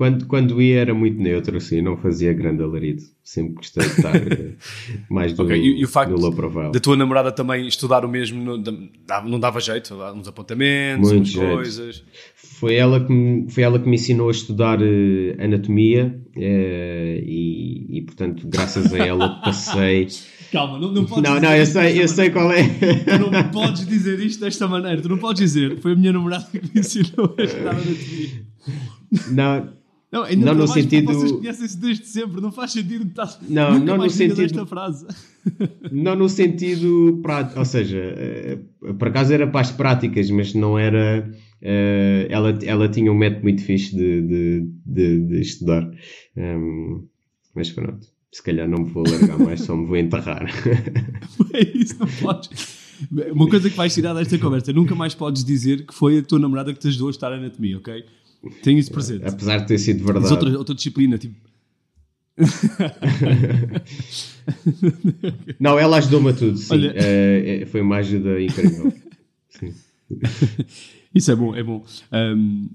[0.00, 3.02] quando, quando ia era muito neutro, assim, não fazia grande alarido.
[3.22, 4.54] Sempre gostei de estar eh,
[5.10, 5.60] mais do, okay.
[5.60, 6.72] e, e o facto do low profile.
[6.72, 8.80] da tua namorada também estudar o mesmo não,
[9.26, 12.02] não dava jeito, uns apontamentos, umas coisas.
[12.34, 14.84] Foi ela, que me, foi ela que me ensinou a estudar uh,
[15.38, 20.08] anatomia uh, e, e, portanto, graças a ela passei.
[20.50, 22.62] Calma, não, não podes Não, não, eu sei, eu sei qual é.
[22.62, 25.02] Tu não podes dizer isto desta maneira.
[25.02, 25.78] Tu não podes dizer.
[25.78, 28.50] Foi a minha namorada que me ensinou a estudar anatomia.
[29.30, 29.79] Não,
[30.12, 31.12] não, ainda não no sentido.
[31.12, 33.38] Vocês conhecem-se desde sempre, não faz sentido que estás.
[33.48, 34.42] Não, não no sentido.
[34.42, 35.06] Esta frase.
[35.90, 38.58] Não no sentido prático, ou seja, eh,
[38.98, 41.30] por acaso era para as práticas, mas não era.
[41.62, 45.84] Uh, ela, ela tinha um método muito fixe de, de, de, de estudar.
[46.36, 47.04] Um, ehm,
[47.54, 50.46] mas pronto, se calhar não me vou largar mais, só me vou enterrar.
[51.52, 52.78] é isso, não podes.
[53.32, 56.38] Uma coisa que vais tirar desta conversa, nunca mais podes dizer que foi a tua
[56.38, 58.04] namorada que te ajudou a estar anatomia, ok?
[58.62, 59.26] Tenho isso presente.
[59.26, 60.22] Apesar de ter sido verdade.
[60.22, 61.34] Mas outra, outra disciplina, tipo.
[65.60, 66.72] não, ela ajudou-me a tudo, sim.
[66.72, 66.94] Olha...
[66.96, 68.92] É, foi uma ajuda incrível.
[69.50, 69.74] sim.
[71.14, 71.84] Isso é bom, é bom.
[72.12, 72.66] Um,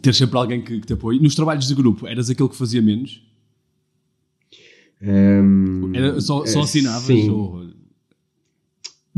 [0.00, 1.18] ter sempre alguém que, que, te apoie.
[1.18, 3.20] Nos trabalhos de grupo, eras aquele que fazia menos?
[5.02, 7.28] Um, Era, só, só assinavas?
[7.28, 7.66] Ou...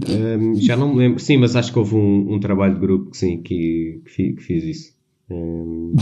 [0.09, 1.20] Um, já não me lembro.
[1.20, 4.42] Sim, mas acho que houve um, um trabalho de grupo que, sim, que, que, que
[4.42, 5.00] fiz isso.
[5.31, 5.95] Um,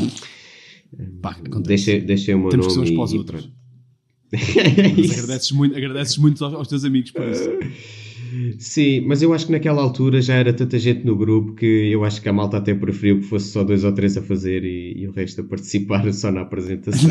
[1.20, 2.88] Pá, deixei, deixei o meu Temos nome.
[2.88, 3.50] Temos para os
[4.32, 7.48] é agradeces muito, agradeces muito aos, aos teus amigos por isso.
[8.58, 12.04] Sim, mas eu acho que naquela altura já era tanta gente no grupo que eu
[12.04, 15.00] acho que a malta até preferiu que fosse só dois ou três a fazer e,
[15.00, 17.10] e o resto a participar só na apresentação.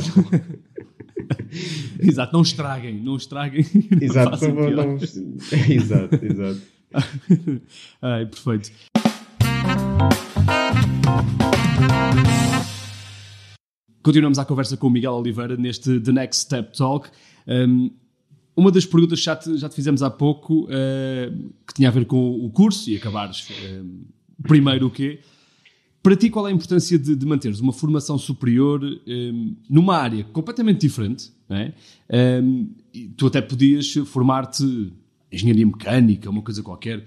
[1.99, 3.65] exato, não estraguem, não estraguem.
[3.99, 6.61] Exato, não, não, exato, exato.
[8.01, 8.71] Ai, perfeito.
[14.01, 17.09] Continuamos a conversa com o Miguel Oliveira neste The Next Step Talk.
[17.47, 17.91] Um,
[18.55, 21.91] uma das perguntas que já te, já te fizemos há pouco, uh, que tinha a
[21.91, 23.85] ver com o curso e acabares uh,
[24.41, 25.19] primeiro o quê?
[26.01, 30.23] Para ti, qual é a importância de, de manteres uma formação superior um, numa área
[30.23, 31.31] completamente diferente?
[31.49, 31.73] É?
[32.41, 32.69] Um,
[33.17, 34.93] tu até podias formar-te em
[35.31, 37.05] engenharia mecânica, uma coisa qualquer.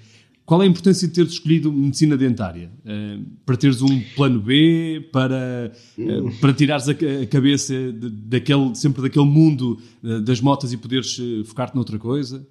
[0.51, 2.73] Qual é a importância de teres escolhido medicina dentária?
[2.85, 8.75] Uh, para teres um plano B, para, uh, para tirares a, a cabeça de, daquele,
[8.75, 12.45] sempre daquele mundo uh, das motas e poderes focar-te noutra coisa?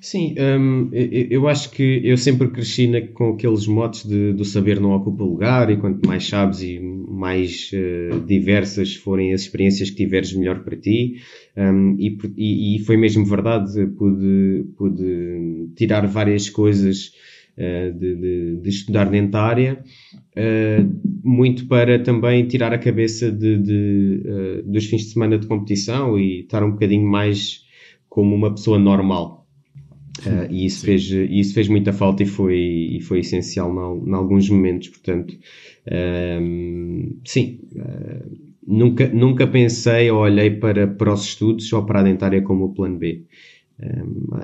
[0.00, 4.80] Sim, um, eu acho que eu sempre cresci na, com aqueles motes de, do saber
[4.80, 9.96] não ocupa lugar e quanto mais sabes e mais uh, diversas forem as experiências que
[9.96, 11.16] tiveres, melhor para ti.
[11.56, 17.10] Um, e, e, foi mesmo verdade, pude, pude tirar várias coisas
[17.56, 19.82] uh, de, de, de, estudar dentária,
[20.14, 26.42] uh, muito para também tirar a cabeça de, dos fins de semana de competição e
[26.42, 27.64] estar um bocadinho mais
[28.08, 29.37] como uma pessoa normal.
[30.26, 33.72] Uh, e isso fez, isso fez muita falta e foi, e foi essencial
[34.04, 35.32] em alguns momentos, portanto,
[35.86, 42.02] uh, sim, uh, nunca, nunca pensei ou olhei para, para os estudos ou para a
[42.02, 43.26] dentária como o plano B.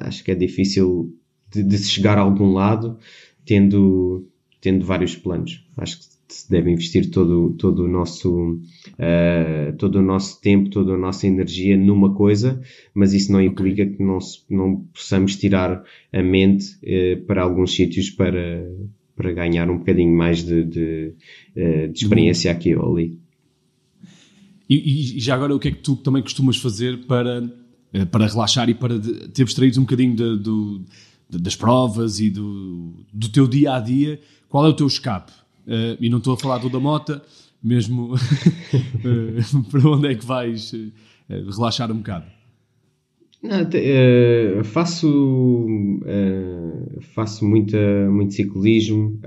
[0.02, 1.12] acho que é difícil
[1.52, 2.98] de, de chegar a algum lado
[3.44, 4.28] tendo,
[4.60, 5.66] tendo vários planos.
[5.76, 10.94] Acho que se deve investir todo, todo, o nosso, uh, todo o nosso tempo, toda
[10.94, 12.60] a nossa energia numa coisa,
[12.92, 14.18] mas isso não implica que não,
[14.50, 18.68] não possamos tirar a mente uh, para alguns sítios para,
[19.14, 21.14] para ganhar um bocadinho mais de, de,
[21.56, 23.16] uh, de experiência aqui ou ali.
[24.68, 27.48] E, e, já agora, o que é que tu também costumas fazer para,
[28.10, 33.28] para relaxar e para te abstrair um bocadinho de, de, das provas e do, do
[33.28, 34.18] teu dia a dia?
[34.48, 35.43] Qual é o teu escape?
[35.66, 37.22] Uh, e não estou a falar do da mota,
[37.62, 40.92] mesmo uh, para onde é que vais uh,
[41.28, 42.26] relaxar um bocado?
[43.42, 43.58] Não,
[44.64, 46.00] faço
[47.14, 47.76] faço muita,
[48.10, 49.20] muito ciclismo,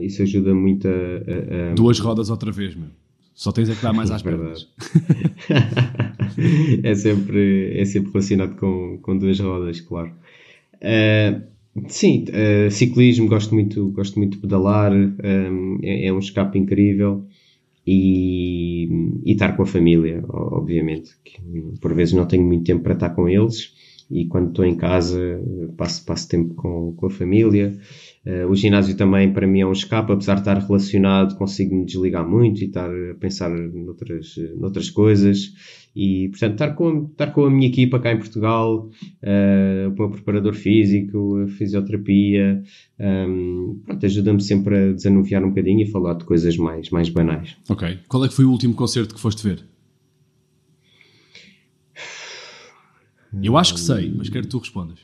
[0.00, 2.86] isso ajuda muito a, a, Duas rodas outra vez, meu.
[3.38, 4.68] Só tens é que dar mais às pernas.
[6.82, 10.10] é, sempre, é sempre relacionado com, com duas rodas, claro.
[10.74, 11.40] Uh,
[11.88, 16.58] Sim, uh, ciclismo, gosto muito, gosto muito de pedalar, um, ehm, é, é, um escape
[16.58, 17.24] incrível
[17.86, 18.88] e,
[19.24, 21.12] e estar com a família, obviamente.
[21.24, 21.40] Que,
[21.80, 23.74] por vezes não tenho muito tempo para estar com eles,
[24.10, 25.40] e quando estou em casa
[25.76, 27.78] passo, passo tempo com, com a família.
[28.26, 31.84] Uh, o ginásio também para mim é um escape, apesar de estar relacionado, consigo me
[31.84, 35.52] desligar muito e estar a pensar noutras, noutras coisas.
[35.96, 38.88] E, portanto, estar com, estar com a minha equipa cá em Portugal,
[39.22, 42.62] uh, o meu preparador físico, a fisioterapia,
[43.00, 47.56] um, ajuda-me sempre a desanuviar um bocadinho e falar de coisas mais, mais banais.
[47.68, 47.98] Ok.
[48.06, 49.64] Qual é que foi o último concerto que foste ver?
[53.42, 54.98] Eu acho que sei, mas quero que tu respondas.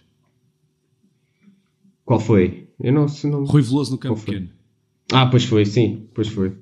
[2.05, 2.69] Qual foi?
[2.81, 3.31] Eu não, sei.
[3.31, 3.45] não...
[3.45, 4.49] Rui Veloso no Campo Pequeno.
[5.13, 6.53] Ah, pois foi, sim, pois foi.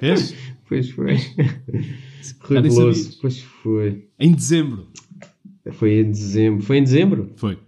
[0.00, 0.34] Vês?
[0.68, 1.16] pois foi.
[2.40, 4.08] Rui Veloso, pois foi.
[4.18, 4.88] Em dezembro.
[5.72, 6.62] Foi em dezembro.
[6.62, 7.32] Foi em dezembro?
[7.36, 7.58] Foi.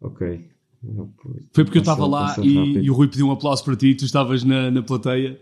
[0.00, 0.44] Ok.
[1.52, 3.94] Foi porque eu estava lá e, e, o Rui pediu um aplauso para ti e
[3.94, 5.40] tu estavas na, na plateia.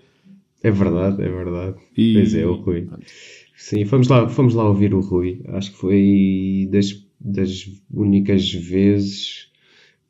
[0.62, 1.76] É verdade, é verdade.
[1.96, 2.14] E...
[2.14, 2.88] Pois é, o Rui.
[3.56, 5.40] Sim, fomos lá, fomos lá ouvir o Rui.
[5.48, 9.48] Acho que foi das, das únicas vezes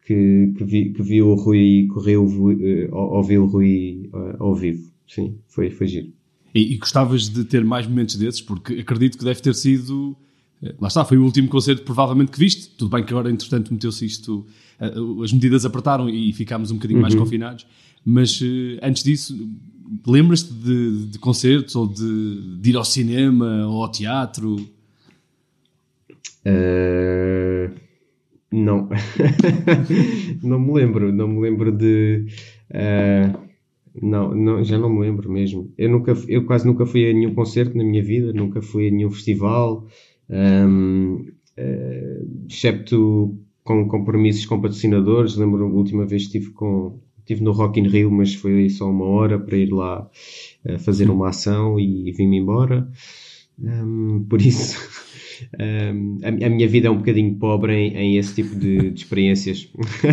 [0.07, 4.91] que, que, vi, que vi o Rui correu, uh, ouvi o Rui uh, ao vivo.
[5.07, 6.13] Sim, foi, foi giro.
[6.55, 8.41] E, e, gostavas de ter mais momentos desses?
[8.41, 10.17] Porque acredito que deve ter sido.
[10.63, 12.69] Eh, lá está, foi o último concerto provavelmente que viste.
[12.77, 14.47] Tudo bem que agora, entretanto, meteu-se isto.
[15.23, 17.03] As medidas apertaram e ficámos um bocadinho uhum.
[17.03, 17.67] mais confinados.
[18.05, 18.43] Mas
[18.83, 19.39] antes disso,
[20.07, 24.57] lembras-te de, de, concertos ou de, de, ir ao cinema ou ao teatro?
[26.47, 27.75] Uh,
[28.51, 28.89] não.
[30.43, 31.13] não me lembro.
[31.13, 32.27] Não me lembro de.
[32.71, 33.53] Uh,
[34.01, 35.73] não, não, já não me lembro mesmo.
[35.77, 38.91] Eu, nunca, eu quase nunca fui a nenhum concerto na minha vida, nunca fui a
[38.91, 39.87] nenhum festival,
[40.31, 45.37] um, uh, eh, excepto com compromissos com patrocinadores.
[45.37, 48.91] Lembro a última vez que estive, com, estive no Rock in Rio, mas foi só
[48.91, 50.09] uma hora para ir lá
[50.65, 52.89] uh, fazer uma ação e, e vim-me embora.
[53.59, 54.79] Um, por isso.
[55.59, 59.01] Um, a, a, minha vida é um bocadinho pobre em, em esse tipo de, de
[59.01, 59.69] experiências.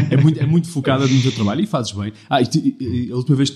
[0.10, 2.12] É muito, é muito focada no teu trabalho e fazes bem.
[2.28, 3.52] Ah, e, a última vez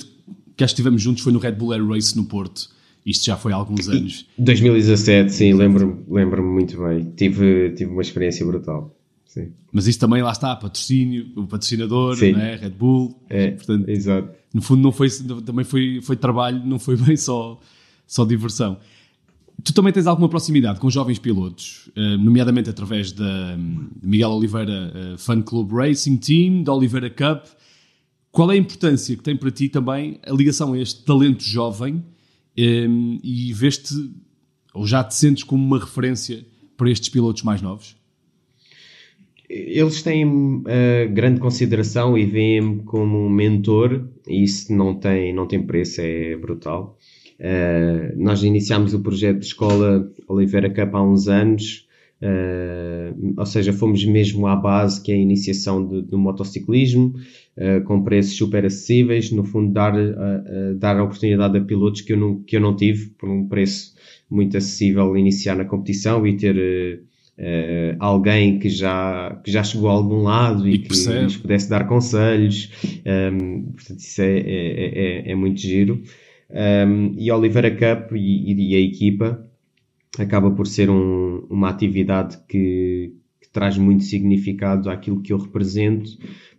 [0.56, 2.70] que estivemos juntos foi no Red Bull Air Race no Porto.
[3.06, 4.28] Isto já foi há alguns anos.
[4.38, 7.12] 2017, sim, lembro-me lembro muito bem.
[7.16, 8.96] Tive, tive uma experiência brutal.
[9.34, 9.52] Sim.
[9.72, 12.56] Mas isso também lá está, patrocínio, o patrocinador, né?
[12.56, 13.20] Red Bull.
[13.28, 14.30] É, Portanto, exato.
[14.54, 15.10] No fundo não foi,
[15.44, 17.60] também foi, foi trabalho, não foi bem só,
[18.06, 18.78] só diversão.
[19.64, 23.58] Tu também tens alguma proximidade com jovens pilotos, eh, nomeadamente através da
[24.04, 27.48] Miguel Oliveira eh, Fan Club Racing Team, da Oliveira Cup.
[28.32, 32.04] Qual é a importância que tem para ti também a ligação a este talento jovem
[32.56, 32.88] eh,
[33.24, 34.12] e veste
[34.76, 36.46] ou já te sentes como uma referência
[36.78, 37.96] para estes pilotos mais novos?
[39.50, 40.64] Eles têm uh,
[41.12, 46.36] grande consideração e veem-me como um mentor, e isso não tem, não tem preço, é
[46.38, 46.98] brutal.
[47.40, 51.88] Uh, nós iniciámos o projeto de escola Oliveira Cup há uns anos,
[52.22, 57.14] uh, ou seja, fomos mesmo à base que é a iniciação do, do motociclismo,
[57.86, 59.94] com preços super acessíveis, no fundo dar,
[60.76, 63.94] dar a oportunidade a pilotos que eu, não, que eu não tive, por um preço
[64.28, 67.04] muito acessível, iniciar na competição e ter
[67.36, 71.68] Uh, alguém que já, que já chegou a algum lado e, e que nos pudesse
[71.68, 72.72] dar conselhos.
[72.84, 76.04] Um, ehm, portanto, isso é, é, é, é, muito giro.
[76.52, 79.44] Um, e Oliveira Cup e, e, a equipa
[80.20, 86.12] acaba por ser um, uma atividade que, que, traz muito significado àquilo que eu represento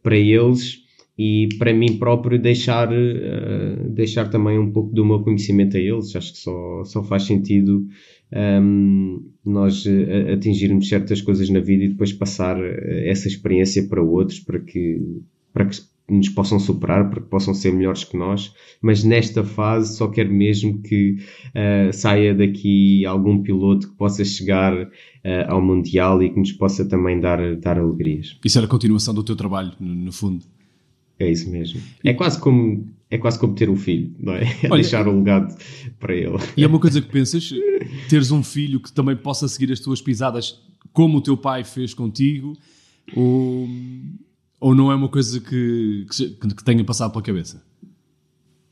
[0.02, 0.83] para eles
[1.16, 6.14] e para mim próprio deixar, uh, deixar também um pouco do meu conhecimento a eles.
[6.14, 7.86] Acho que só, só faz sentido
[8.32, 12.64] um, nós uh, atingirmos certas coisas na vida e depois passar uh,
[13.04, 15.00] essa experiência para outros para que,
[15.52, 15.76] para que
[16.08, 20.30] nos possam superar, para que possam ser melhores que nós, mas nesta fase só quero
[20.30, 21.16] mesmo que
[21.50, 24.88] uh, saia daqui algum piloto que possa chegar uh,
[25.48, 28.38] ao Mundial e que nos possa também dar, dar alegrias.
[28.44, 30.44] Isso era a continuação do teu trabalho, no fundo.
[31.18, 31.80] É isso mesmo.
[32.02, 34.42] É quase como é quase como ter um filho, não é?
[34.62, 35.56] é Olha, deixar um legado
[36.00, 36.36] para ele.
[36.56, 37.48] E é uma coisa que pensas,
[38.08, 40.60] teres um filho que também possa seguir as tuas pisadas
[40.92, 42.56] como o teu pai fez contigo,
[43.14, 43.68] ou
[44.60, 47.62] ou não é uma coisa que, que, que tenha passado pela cabeça?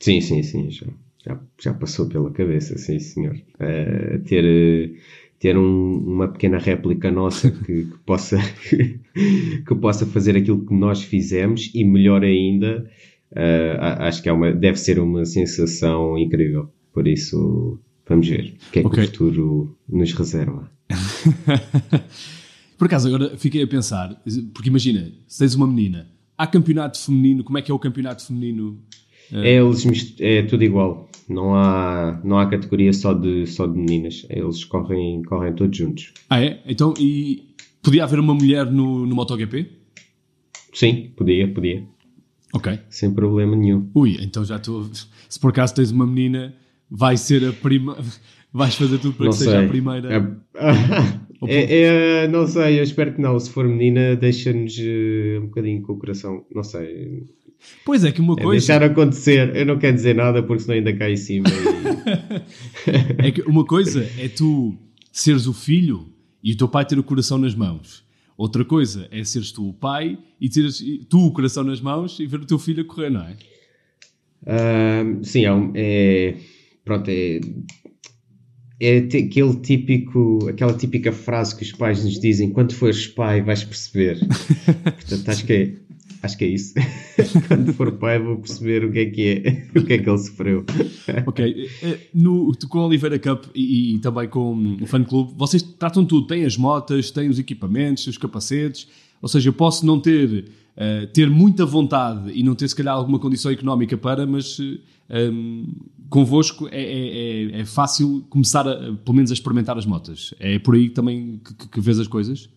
[0.01, 0.87] Sim, sim, sim, já,
[1.23, 3.35] já, já passou pela cabeça, sim, senhor.
[3.35, 4.99] Uh, ter
[5.43, 8.39] ter um, uma pequena réplica nossa que, que possa,
[8.71, 12.89] que, possa fazer aquilo que nós fizemos e melhor ainda,
[13.33, 16.71] uh, acho que é uma, deve ser uma sensação incrível.
[16.95, 17.77] Por isso,
[18.09, 19.03] vamos ver o que é que okay.
[19.03, 20.71] o futuro nos reserva.
[22.79, 24.23] Por acaso, agora fiquei a pensar,
[24.55, 28.25] porque imagina, se tens uma menina, há campeonato feminino, como é que é o campeonato
[28.25, 28.79] feminino?
[29.33, 34.27] É, eles, é tudo igual, não há, não há categoria só de, só de meninas,
[34.29, 36.12] eles correm, correm todos juntos.
[36.29, 36.60] Ah é?
[36.66, 37.52] Então, e
[37.83, 39.68] Podia haver uma mulher no, no MotoGP?
[40.73, 41.85] Sim, podia, podia.
[42.52, 42.79] Ok.
[42.88, 43.90] Sem problema nenhum.
[43.92, 44.88] Ui, então já estou.
[45.29, 46.54] Se por acaso tens uma menina,
[46.88, 47.98] vai ser a prima.
[48.54, 49.64] Vais fazer tudo para Não que seja sei.
[49.64, 50.14] a primeira.
[50.14, 50.20] É,
[51.49, 51.81] é-
[52.25, 53.38] é- não sei, eu espero que não.
[53.38, 56.45] Se for menina, deixa-nos eh, um bocadinho com o coração.
[56.55, 57.25] Não sei.
[57.85, 58.51] Pois é, que uma É coisa.
[58.67, 59.55] deixar acontecer.
[59.55, 61.47] Eu não quero dizer nada porque senão ainda cai em cima.
[61.49, 61.53] e-
[63.27, 64.75] É que uma coisa é tu
[65.13, 66.07] seres o filho
[66.43, 68.03] e o teu pai ter o coração nas mãos.
[68.37, 72.27] Outra coisa é seres tu o pai e teres tu o coração nas mãos e
[72.27, 73.37] ver o teu filho a correr, não é?
[74.45, 76.35] Ah, sim, é, um- é-
[76.85, 77.38] pronto, é,
[78.83, 83.63] é aquele típico, aquela típica frase que os pais nos dizem: quando fores pai, vais
[83.63, 84.19] perceber.
[84.83, 85.73] Portanto, acho que é,
[86.21, 86.75] acho que é isso.
[87.47, 90.19] quando for pai, vou perceber o que é que é, o que é que ele
[90.19, 90.65] sofreu.
[91.27, 95.31] Ok, eh, no, tu com a Oliveira Cup e, e também com o Fan Club,
[95.37, 98.89] vocês tratam tudo, têm as motas, têm os equipamentos, os capacetes,
[99.23, 100.46] ou seja, eu posso não ter,
[100.77, 104.58] eh, ter muita vontade e não ter se calhar alguma condição económica para, mas
[105.08, 105.66] eh, um,
[106.10, 110.35] convosco é, é- é- é fácil começar a, pelo menos a experimentar as motas.
[110.40, 112.50] É por aí também que, que- vês as coisas?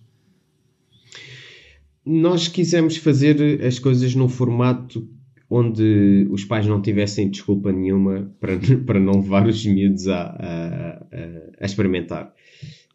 [2.05, 5.07] Nós quisemos fazer as coisas num formato
[5.49, 11.05] onde os pais não tivessem desculpa nenhuma para, para não levar os miúdos a, a-
[11.61, 12.33] a- experimentar.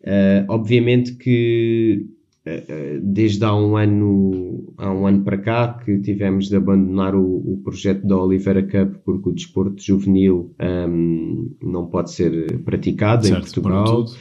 [0.03, 2.20] Uh, obviamente que uh, uh,
[3.03, 7.61] desde há um ano há um ano para cá que tivemos de abandonar o, o
[7.63, 10.55] projeto da Oliveira Cup porque o desporto juvenil
[10.89, 14.05] um, não pode ser praticado em Certo, para Portugal.
[14.05, 14.17] tudo.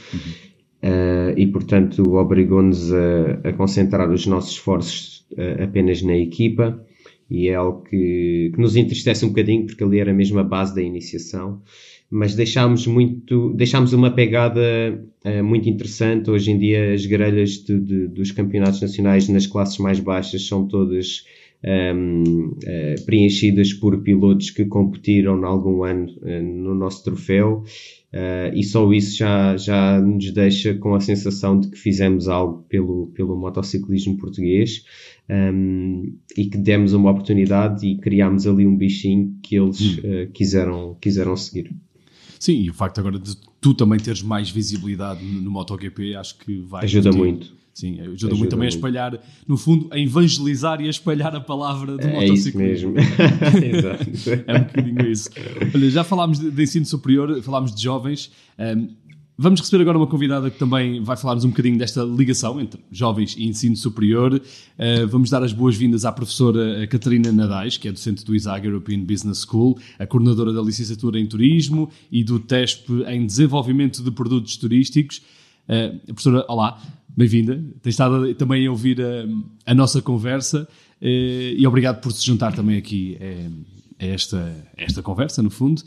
[0.82, 6.82] Uh, e portanto obrigou-nos a, a concentrar os nossos esforços uh, apenas na equipa
[7.30, 10.74] e é algo que, que nos entristece um bocadinho porque ali era mesmo a base
[10.74, 11.62] da iniciação
[12.10, 14.60] mas deixámos muito deixámos uma pegada
[15.24, 19.78] uh, muito interessante hoje em dia as grelhas de, de, dos campeonatos nacionais nas classes
[19.78, 21.24] mais baixas são todas
[21.62, 27.62] um, uh, preenchidas por pilotos que competiram em algum ano uh, no nosso troféu
[28.52, 33.06] e só isso já, já nos deixa com a sensação de que fizemos algo pelo,
[33.14, 34.84] pelo motociclismo português
[35.30, 40.26] um, e que demos uma oportunidade e criámos ali um bichinho que eles Hum.
[40.32, 41.70] quiseram, quiseram seguir.
[42.40, 46.58] Sim, e o facto agora de tu também teres mais visibilidade no, MotoGP, acho que
[46.62, 46.84] vai.
[46.84, 47.52] Ajuda muito.
[47.74, 48.74] Sim, ajuda, Ajuda muito também a muito.
[48.76, 52.92] espalhar, no fundo, a evangelizar e a espalhar a palavra do É isso motociclismo.
[52.92, 53.14] mesmo.
[53.76, 54.44] Exato.
[54.46, 55.30] É um bocadinho isso.
[55.74, 58.32] Olha, já falámos de, de ensino superior, falámos de jovens.
[58.58, 58.88] Ahm,
[59.42, 63.34] vamos receber agora uma convidada que também vai falar-nos um bocadinho desta ligação entre jovens
[63.38, 64.38] e ensino superior.
[64.78, 69.00] Ah, vamos dar as boas-vindas à professora Catarina Nadais, que é docente do ISAG European
[69.00, 74.58] Business School, a coordenadora da licenciatura em Turismo e do TESP em Desenvolvimento de Produtos
[74.58, 75.22] Turísticos.
[75.66, 76.78] Uh, professora, olá,
[77.08, 77.64] bem-vinda.
[77.80, 80.68] Tem estado também a ouvir a, a nossa conversa
[81.00, 83.48] uh, e obrigado por se juntar também aqui eh,
[83.98, 85.82] a, esta, a esta conversa, no fundo.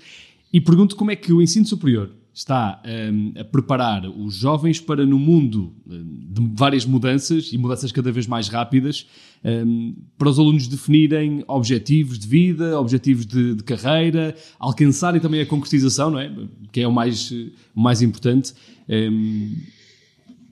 [0.51, 5.06] E pergunto como é que o ensino superior está um, a preparar os jovens para,
[5.06, 9.06] no mundo um, de várias mudanças e mudanças cada vez mais rápidas,
[9.46, 15.46] um, para os alunos definirem objetivos de vida, objetivos de, de carreira, alcançarem também a
[15.46, 16.32] concretização, não é?
[16.72, 17.32] Que é o mais,
[17.76, 18.54] mais importante.
[18.90, 19.56] Um,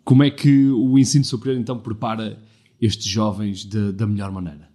[0.03, 2.37] como é que o ensino superior então prepara
[2.79, 4.69] estes jovens de- da melhor maneira?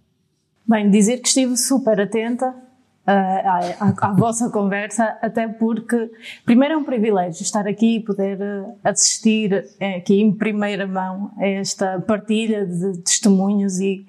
[0.67, 2.53] Bem, dizer que estive super atenta
[3.07, 6.11] à, à- à vossa conversa, até porque,
[6.45, 11.31] primeiro, é um privilégio estar aqui e poder ah, assistir eh, aqui em primeira mão
[11.37, 14.05] a esta partilha de testemunhos e,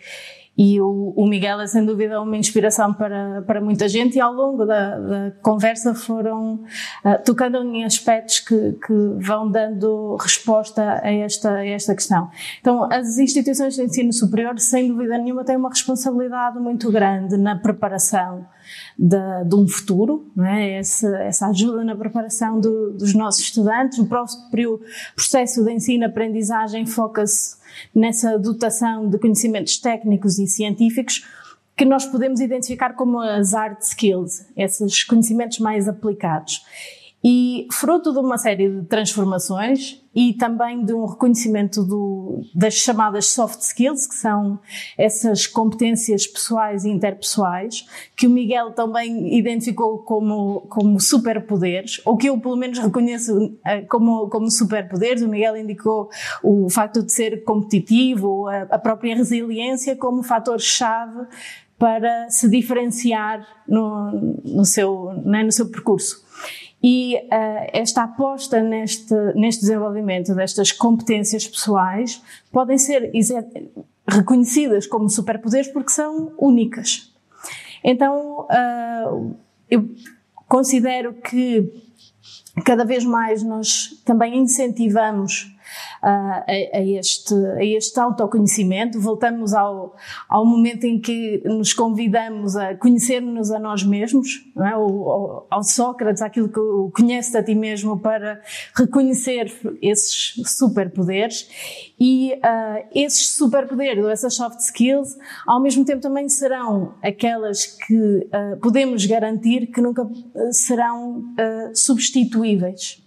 [0.57, 4.33] e o, o Miguel é sem dúvida uma inspiração para, para muita gente e ao
[4.33, 6.65] longo da, da conversa foram
[7.05, 12.29] ah, tocando em aspectos que, que vão dando resposta a esta, a esta questão.
[12.61, 17.55] Então, as instituições de ensino superior, sem dúvida nenhuma, têm uma responsabilidade muito grande na
[17.55, 18.45] preparação
[18.99, 20.73] de, de um futuro, não é?
[20.79, 23.99] essa, essa ajuda na preparação do- dos nossos estudantes.
[23.99, 24.81] O próprio
[25.15, 27.57] processo de ensino-aprendizagem foca-se
[27.95, 31.25] nessa dotação de conhecimentos técnicos e científicos
[31.77, 36.65] que nós podemos identificar como as hard skills, esses conhecimentos mais aplicados.
[37.23, 43.27] E fruto de uma série de transformações e também de um reconhecimento do, das chamadas
[43.27, 44.61] soft skills, que são
[44.97, 52.29] essas competências pessoais e interpessoais, que o Miguel também identificou como, como superpoderes, ou que
[52.29, 55.23] eu pelo menos reconheço eh, como, como superpoderes.
[55.23, 56.09] O Miguel indicou
[56.43, 61.27] o facto de ser competitivo, a, a própria resiliência como fator-chave
[61.79, 64.11] para se diferenciar no,
[64.45, 66.27] no, seu, né, no seu percurso.
[66.83, 72.23] E uh, esta aposta neste, neste desenvolvimento destas competências pessoais
[72.53, 73.11] podem ser
[74.07, 77.13] reconhecidas como superpoderes porque são únicas.
[77.83, 79.37] Então, uh,
[79.69, 79.89] eu
[80.47, 81.71] considero que
[82.65, 85.55] cada vez mais nós também incentivamos
[86.03, 89.01] a, a, este, a este autoconhecimento.
[89.01, 89.95] Voltamos ao,
[90.29, 94.73] ao momento em que nos convidamos a conhecermos a nós mesmos, não é?
[94.73, 96.61] ao, ao Sócrates, aquilo que
[96.95, 98.41] conhece a ti mesmo para
[98.75, 99.53] reconhecer
[99.83, 101.49] esses superpoderes
[101.99, 105.17] e uh, esses superpoderes, essas soft skills,
[105.47, 110.09] ao mesmo tempo também serão aquelas que uh, podemos garantir que nunca
[110.53, 113.03] serão uh, substituíveis.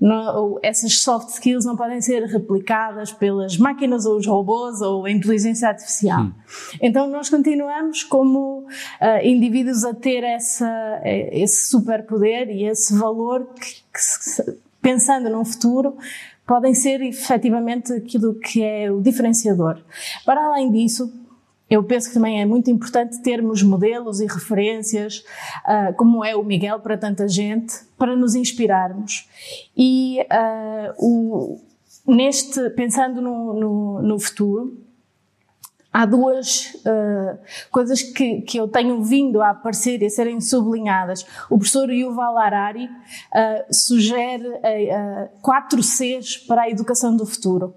[0.00, 5.10] Não, essas soft skills não podem ser replicadas pelas máquinas ou os robôs ou a
[5.10, 6.22] inteligência artificial.
[6.22, 6.32] Hum.
[6.80, 13.82] Então nós continuamos como uh, indivíduos a ter essa, esse superpoder e esse valor que,
[13.92, 15.96] que, pensando num futuro,
[16.46, 19.78] podem ser efetivamente aquilo que é o diferenciador.
[20.24, 21.12] Para além disso,
[21.70, 25.24] eu penso que também é muito importante termos modelos e referências,
[25.64, 29.28] uh, como é o Miguel para tanta gente, para nos inspirarmos.
[29.76, 31.60] E uh, o,
[32.06, 34.76] neste, pensando no, no, no futuro,
[35.92, 37.38] há duas uh,
[37.70, 41.24] coisas que, que eu tenho vindo a aparecer e a serem sublinhadas.
[41.48, 47.74] O professor Yuval Harari uh, sugere uh, quatro Cs para a educação do futuro.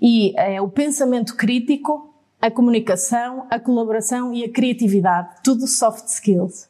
[0.00, 2.13] E é o pensamento crítico,
[2.44, 6.68] a comunicação, a colaboração e a criatividade, tudo soft skills.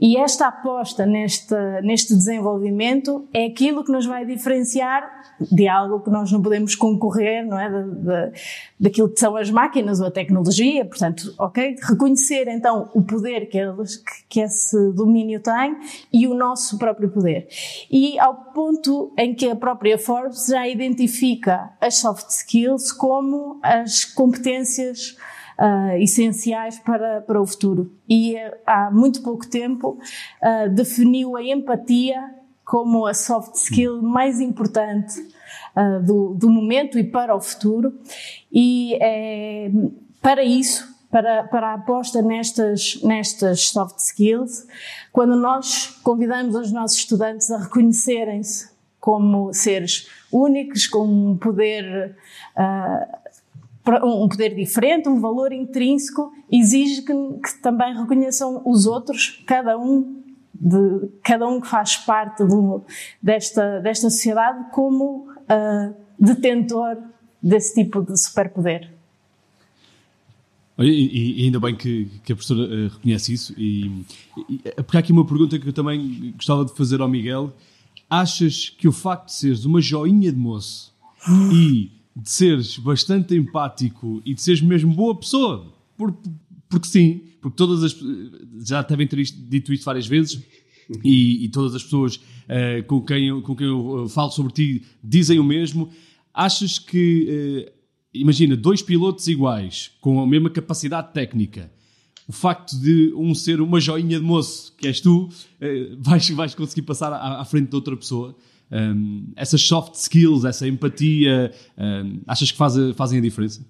[0.00, 5.06] E esta aposta neste, neste desenvolvimento é aquilo que nos vai diferenciar
[5.52, 7.68] de algo que nós não podemos concorrer, não é?
[7.68, 8.32] De, de,
[8.80, 10.86] daquilo que são as máquinas ou a tecnologia.
[10.86, 11.76] Portanto, ok?
[11.82, 15.76] Reconhecer então o poder que, eles, que, que esse domínio tem
[16.10, 17.46] e o nosso próprio poder.
[17.90, 24.06] E ao ponto em que a própria Forbes já identifica as soft skills como as
[24.06, 25.16] competências
[25.60, 27.92] uh, essenciais para, para o futuro.
[28.08, 29.98] E uh, há muito pouco tempo
[30.42, 32.34] uh, definiu a empatia
[32.64, 35.20] como a soft skill mais importante
[36.06, 37.92] do, do momento e para o futuro.
[38.52, 39.68] E é,
[40.22, 44.68] para isso, para, para a aposta nestas, nestas soft skills,
[45.12, 52.16] quando nós convidamos os nossos estudantes a reconhecerem-se como seres únicos, com um poder
[52.56, 53.19] uh,
[53.86, 60.20] um poder diferente, um valor intrínseco, exige que, que também reconheçam os outros, cada um
[60.54, 62.84] de cada um que faz parte do,
[63.22, 66.98] desta, desta sociedade como uh, detentor
[67.42, 68.92] desse tipo de superpoder.
[70.78, 73.54] E, e, ainda bem que, que a professora uh, reconhece isso.
[73.56, 74.04] E,
[74.48, 77.52] e, porque há aqui uma pergunta que eu também gostava de fazer ao Miguel.
[78.08, 80.92] Achas que o facto de seres uma joinha de moço
[81.52, 85.72] e de seres bastante empático e de seres mesmo boa pessoa.
[85.96, 86.16] Por,
[86.68, 87.96] porque sim, porque todas as.
[88.64, 90.42] Já devem ter dito isto várias vezes.
[91.04, 95.38] E, e todas as pessoas uh, com, quem com quem eu falo sobre ti dizem
[95.38, 95.88] o mesmo.
[96.34, 97.72] Achas que, uh,
[98.12, 101.72] imagina, dois pilotos iguais, com a mesma capacidade técnica,
[102.26, 105.28] o facto de um ser uma joinha de moço, que és tu,
[105.98, 108.36] vais, vais conseguir passar à, à frente de outra pessoa
[108.70, 113.64] um, essas soft skills, essa empatia, um, achas que faz, fazem a diferença?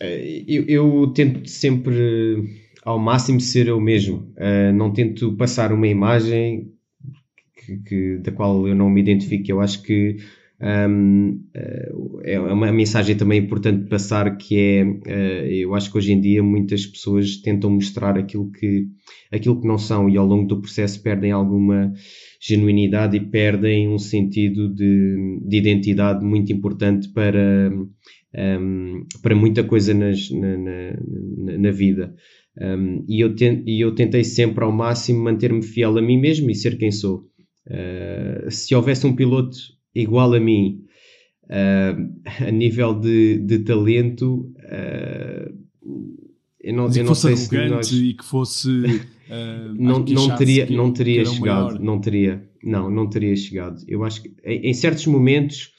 [0.00, 5.86] Eh, eu, eu, tento sempre ao máximo ser eu mesmo, uh, não tento passar uma
[5.86, 6.72] imagem
[7.54, 9.50] que, que, da qual eu não me identifico.
[9.50, 10.16] Eu acho que
[10.62, 11.90] eh,
[12.24, 16.42] é uma mensagem também importante passar que é, uh, eu acho que hoje em dia
[16.42, 18.86] muitas pessoas tentam mostrar aquilo que,
[19.32, 21.92] aquilo que não são e ao longo do processo perdem alguma
[22.40, 27.72] genuinidade e perdem um sentido de, de identidade muito importante para,
[28.60, 32.14] um, para muita coisa nas, na, na, na, vida.
[32.60, 33.34] Um, e, eu
[33.66, 37.24] e eu tentei sempre ao máximo manter-me fiel a mim mesmo e ser quem sou.
[37.66, 39.56] Uh, se houvesse um piloto
[39.94, 40.84] igual a mim,
[41.44, 45.60] uh, a nível de, de talento, uh,
[46.60, 47.90] eu não, eu não sei se nós...
[47.92, 48.84] e que fosse
[49.30, 53.80] Uh, não, não teria, que, não teria chegado, não teria, não, não teria chegado.
[53.86, 55.70] Eu acho que em, em certos momentos,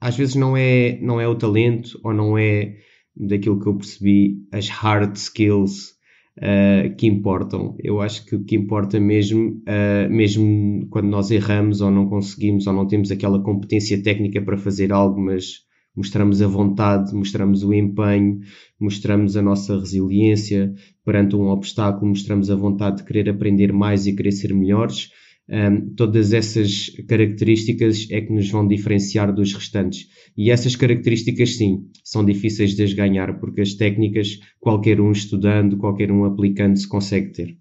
[0.00, 2.76] às vezes não é, não é o talento ou não é
[3.14, 5.97] daquilo que eu percebi, as hard skills
[6.38, 7.76] uh, que importam.
[7.82, 9.62] Eu acho que o que importa mesmo,
[10.10, 14.92] mesmo quando nós erramos ou não conseguimos ou não temos aquela competência técnica para fazer
[14.92, 15.66] algo, mas
[15.98, 18.38] mostramos a vontade, mostramos o empenho,
[18.78, 20.72] mostramos a nossa resiliência
[21.04, 25.10] perante um obstáculo, mostramos a vontade de querer aprender mais e querer ser melhores.
[25.50, 30.06] Um, todas essas características é que nos vão diferenciar dos restantes.
[30.36, 35.78] E essas características, sim, são difíceis de as ganhar, porque as técnicas, qualquer um estudando,
[35.78, 37.56] qualquer um aplicando, se consegue ter.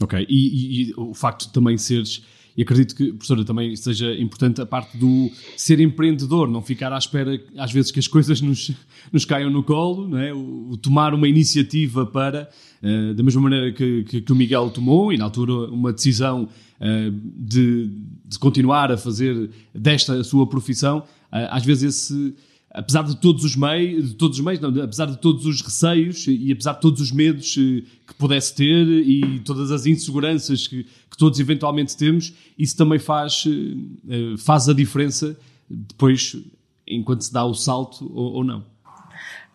[0.00, 2.24] Ok, e, e, e o facto de também seres
[2.58, 6.98] e acredito que, professora, também seja importante a parte do ser empreendedor, não ficar à
[6.98, 8.72] espera, às vezes, que as coisas nos,
[9.12, 10.34] nos caiam no colo, não é?
[10.34, 12.50] o, o tomar uma iniciativa para,
[12.82, 16.48] uh, da mesma maneira que, que, que, o Miguel tomou, e na altura uma decisão
[16.80, 17.92] uh, de,
[18.24, 21.04] de, continuar a fazer desta a sua profissão, uh,
[21.50, 22.34] às vezes esse
[22.70, 26.26] apesar de todos os meios, de todos os meios, não, apesar de todos os receios
[26.26, 30.84] e apesar de todos os medos eh, que pudesse ter e todas as inseguranças que,
[30.84, 35.36] que todos eventualmente temos, isso também faz, eh, eh, faz a diferença
[35.68, 36.36] depois
[36.86, 38.64] enquanto se dá o salto ou, ou não.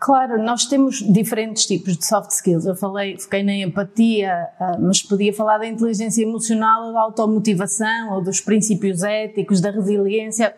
[0.04, 2.66] Claro, nós temos diferentes tipos de soft skills.
[2.66, 8.22] Eu falei, fiquei na empatia, ah, mas podia falar da inteligência emocional, da automotivação, ou
[8.22, 10.54] dos princípios éticos, da resiliência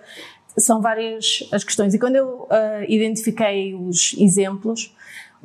[0.58, 1.93] são várias as questões.
[1.93, 4.93] E quando eu uh, identifiquei os exemplos,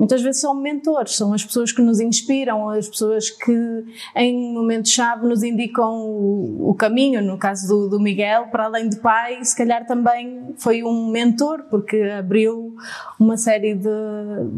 [0.01, 3.85] muitas vezes são mentores, são as pessoas que nos inspiram, as pessoas que
[4.15, 7.21] em momentos-chave nos indicam o, o, caminho.
[7.21, 11.65] No caso do, do, Miguel, para além de pai, se calhar também foi um mentor,
[11.69, 12.75] porque abriu
[13.19, 13.89] uma série de,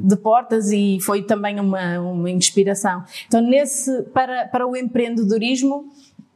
[0.06, 3.04] de portas e foi também uma, uma inspiração.
[3.28, 5.92] Então, nesse, para, para o empreendedorismo,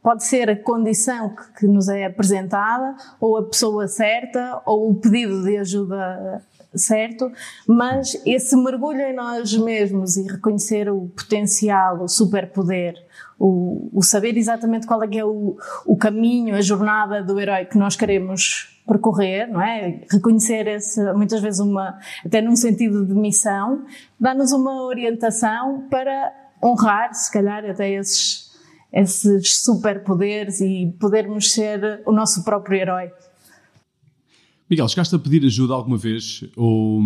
[0.08, 4.94] Pode ser a condição que, que nos é apresentada, ou a pessoa certa, ou o
[4.94, 6.42] pedido de ajuda
[6.74, 7.30] certo,
[7.66, 12.94] mas esse mergulho em nós mesmos e reconhecer o potencial, o superpoder,
[13.38, 17.66] o, o saber exatamente qual é que é o, o caminho, a jornada do herói
[17.66, 20.04] que nós queremos percorrer, não é?
[20.10, 23.84] Reconhecer esse, muitas vezes uma, até num sentido de missão,
[24.18, 26.32] dá-nos uma orientação para
[26.64, 28.47] honrar, se calhar, até esses
[28.92, 33.10] esses superpoderes e podermos ser o nosso próprio herói.
[34.68, 37.00] Miguel, chegaste a pedir ajuda alguma vez, ou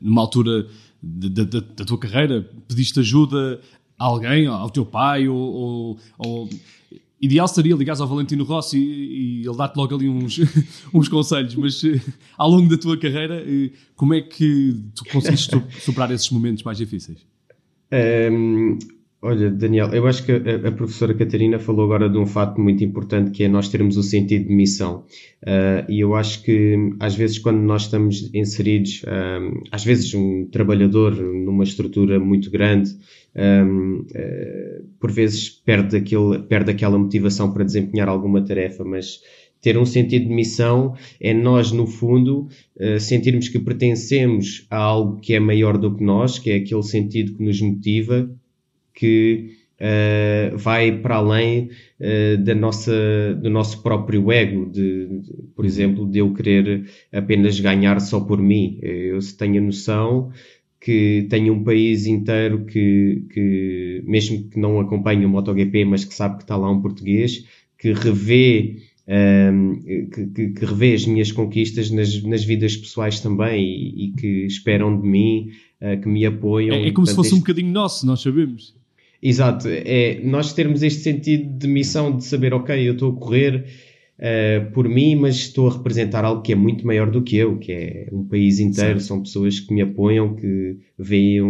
[0.00, 0.66] numa altura
[1.00, 3.60] da, da, da tua carreira, pediste ajuda
[3.98, 6.50] a alguém, ao teu pai, ou, ou, ou...
[7.20, 10.40] ideal seria ligares ao Valentino Rossi e, e ele dar-te logo ali uns,
[10.92, 12.00] uns conselhos, mas eh,
[12.36, 16.76] ao longo da tua carreira, eh, como é que tu conseguiste superar esses momentos mais
[16.76, 17.24] difíceis?
[18.32, 18.78] Um,
[19.28, 22.84] Olha, Daniel, eu acho que a, a, professora Catarina falou agora de um fato muito
[22.84, 25.02] importante que é nós termos o sentido de missão.
[25.42, 30.46] Uh, e eu acho que às vezes quando nós estamos inseridos, uh, às vezes um
[30.46, 32.96] trabalhador numa estrutura muito grande,
[33.34, 39.20] um, uh, ah, por vezes perde, aquele, perde aquela motivação para desempenhar alguma tarefa, mas
[39.60, 42.46] ter um sentido de missão é nós, no fundo,
[43.00, 47.34] sentirmos que pertencemos a algo que é maior do que nós, que é aquele sentido
[47.34, 48.30] que nos motiva
[48.96, 51.70] que uh, vai para além
[52.00, 52.92] uh, da nossa,
[53.40, 58.40] do nosso próprio ego, de, de, por exemplo, de eu querer apenas ganhar só por
[58.40, 58.78] mim.
[58.82, 60.32] Eu tenho a noção
[60.80, 66.14] que tenho um país inteiro que, que mesmo que não acompanhe o MotoGP, mas que
[66.14, 67.44] sabe que está lá um português,
[67.78, 68.76] que revê
[69.08, 74.06] um, ehm, que, que, que, revê as minhas conquistas nas, nas vidas pessoais também e,
[74.06, 76.76] e que esperam de mim, uh, que me apoiam.
[76.76, 77.36] É, é como Portanto, se fosse este...
[77.36, 78.75] um bocadinho nosso, nós sabemos.
[79.22, 83.64] Exato, é nós termos este sentido de missão de saber, ok, eu estou a correr
[84.18, 87.58] uh, por mim, mas estou a representar algo que é muito maior do que eu,
[87.58, 89.06] que é um país inteiro, Sim.
[89.06, 91.42] são pessoas que me apoiam, que, veem,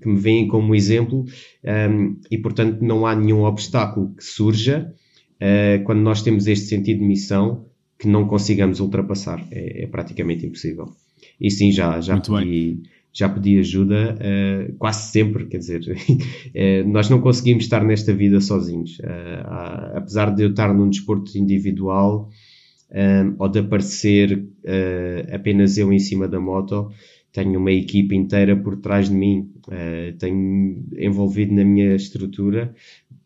[0.00, 1.26] que me veem como exemplo um,
[1.64, 4.92] ehm, e, portanto, não há nenhum obstáculo que surja
[5.36, 7.66] uh, quando nós temos este sentido de missão
[7.98, 9.44] que não consigamos ultrapassar.
[9.50, 10.90] É, é praticamente impossível.
[11.40, 12.44] E sim, já, já muito pedi.
[12.46, 12.82] Bem
[13.12, 18.40] já pedi ajuda uh, quase sempre, quer dizer, uh, nós não conseguimos estar nesta vida
[18.40, 18.98] sozinhos.
[19.00, 22.30] Uh, apesar de eu estar num desporto individual
[23.38, 24.46] ou de aparecer
[25.32, 26.90] apenas eu em cima da moto,
[27.32, 29.50] tenho uma equipe inteira por trás de mim,
[30.18, 32.74] tenho envolvido na minha estrutura.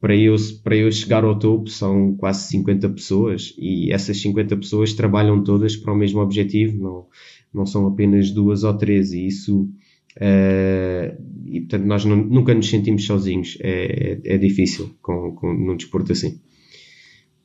[0.00, 4.92] Para eu, para eu chegar ao topo são quase 50 pessoas e essas 50 pessoas
[4.92, 7.06] trabalham todas para o mesmo objetivo, não,
[7.52, 9.68] não são apenas duas ou três, e isso.
[10.16, 11.16] Uh,
[11.46, 13.56] e portanto, nós não, nunca nos sentimos sozinhos.
[13.60, 16.38] É, é, é difícil com, com, num desporto assim.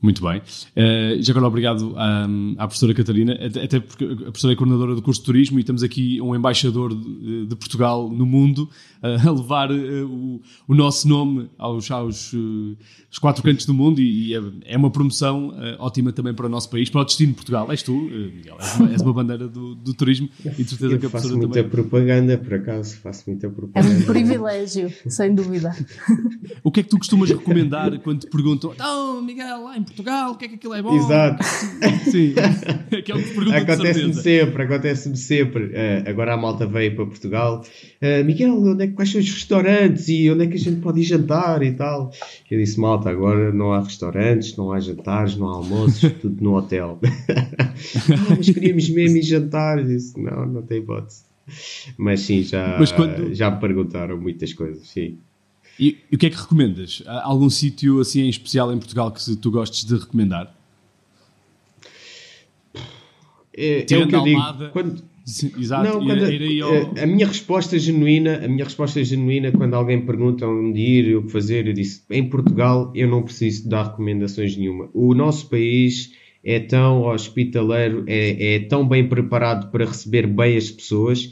[0.01, 0.39] Muito bem.
[0.39, 2.27] Uh, já agora obrigado à,
[2.57, 5.83] à professora Catarina, até porque a professora é coordenadora do curso de turismo e temos
[5.83, 8.67] aqui um embaixador de, de Portugal no mundo
[9.03, 12.33] uh, a levar uh, o, o, nosso nome aos, aos
[13.19, 14.41] quatro cantos do mundo e, e é,
[14.73, 17.71] é, uma promoção ótima também para o nosso país, para o destino de Portugal.
[17.71, 20.99] És tu, Miguel, és uma, és uma bandeira do, do, turismo e de certeza Eu
[20.99, 21.69] que a professora faço muita também.
[21.69, 23.93] propaganda, por acaso, faço muita propaganda.
[23.93, 25.71] É um privilégio, sem dúvida.
[26.63, 30.31] O que é que tu costumas recomendar quando te perguntam, então, Miguel, lá em Portugal,
[30.31, 30.95] o que é que aquilo é bom?
[30.95, 31.43] Exato.
[32.09, 32.33] Sim,
[32.87, 35.63] aquele que te pergunta Acontece-me sempre, acontece-me sempre.
[35.65, 37.63] Uh, agora a malta veio para Portugal.
[38.01, 40.81] Uh, Miguel, onde é, que- quais são os restaurantes e onde é que a gente
[40.81, 42.11] pode ir jantar e tal?
[42.49, 46.55] Eu disse, malta, agora não há restaurantes, não há jantares, não há almoços, tudo no
[46.55, 46.99] hotel.
[47.29, 49.77] ah, mas queríamos mesmo ir jantar.
[49.79, 51.23] Eu disse, não, não tem hipótese.
[51.97, 55.17] Mas sim, já, Mas quando- já me perguntaram muitas coisas, sim.
[55.81, 57.01] E, e o que é que recomendas?
[57.07, 60.55] Há algum sítio assim em especial em Portugal que tu gostes de recomendar?
[63.57, 64.41] É, é o que eu digo.
[64.71, 66.71] Quando, Sim, Exato, Não, quando- ir ao...
[66.71, 71.23] a, a minha resposta genuína, a minha resposta genuína quando alguém pergunta onde ir, o
[71.23, 74.87] que fazer, eu disse, em Portugal eu não preciso dar recomendações nenhuma.
[74.93, 76.11] O nosso país
[76.43, 81.31] é tão hospitaleiro, é, é tão bem preparado para receber bem as pessoas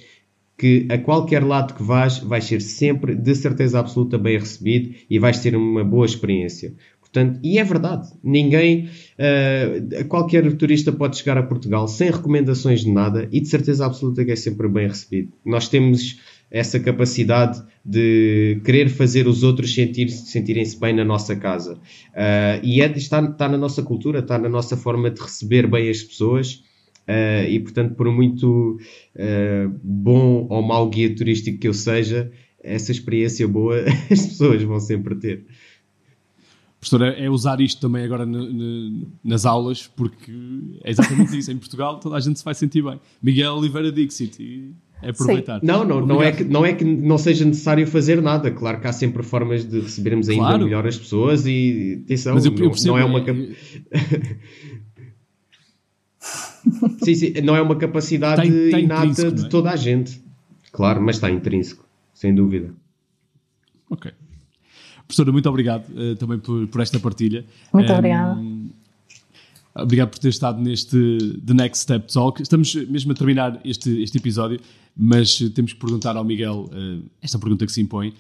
[0.60, 5.18] que a qualquer lado que vás, vais ser sempre, de certeza absoluta, bem recebido e
[5.18, 6.74] vais ter uma boa experiência.
[7.00, 12.92] Portanto, e é verdade, ninguém, uh, qualquer turista pode chegar a Portugal sem recomendações de
[12.92, 15.32] nada e de certeza absoluta que é sempre bem recebido.
[15.46, 16.20] Nós temos
[16.52, 21.76] essa capacidade de querer fazer os outros sentir, sentirem-se bem na nossa casa.
[21.76, 25.90] Uh, e é, está, está na nossa cultura, está na nossa forma de receber bem
[25.90, 26.64] as pessoas.
[27.10, 28.80] Uh, e portanto, por muito
[29.16, 32.32] uh, bom ou mau guia turístico que eu seja,
[32.64, 33.80] essa experiência boa
[34.12, 35.44] as pessoas vão sempre ter.
[36.80, 38.28] Professor, é é usar isto também agora
[39.24, 40.32] nas aulas, porque
[40.84, 41.52] é exatamente isso.
[41.52, 43.00] Em Portugal toda a gente se vai sentir bem.
[43.22, 45.60] Miguel Oliveira Dixit, e é aproveitar.
[45.64, 48.52] Não, não, não é, que, não é que não seja necessário fazer nada.
[48.52, 50.64] Claro que há sempre formas de recebermos ainda Claro.
[50.66, 52.94] melhor as pessoas e atenção, Mas eu, não, eu percebo.
[52.94, 53.56] não é uma é-
[57.04, 59.50] sim, sim, não é uma capacidade Está in- está inata de é?
[59.50, 60.22] toda a gente.
[60.72, 62.74] Claro, mas está intrínseco, sem dúvida.
[63.90, 64.12] Ok.
[65.08, 67.44] Professora, muito obrigado eh, também por, por esta partilha.
[67.74, 68.40] Muito Ehm, obrigada.
[69.76, 70.98] Obrigado por ter estado neste
[71.46, 72.42] The Next Step Talk.
[72.42, 74.60] Estamos mesmo a terminar este, este episódio,
[74.96, 78.14] mas temos que perguntar ao Miguel eh, esta pergunta que se impõe.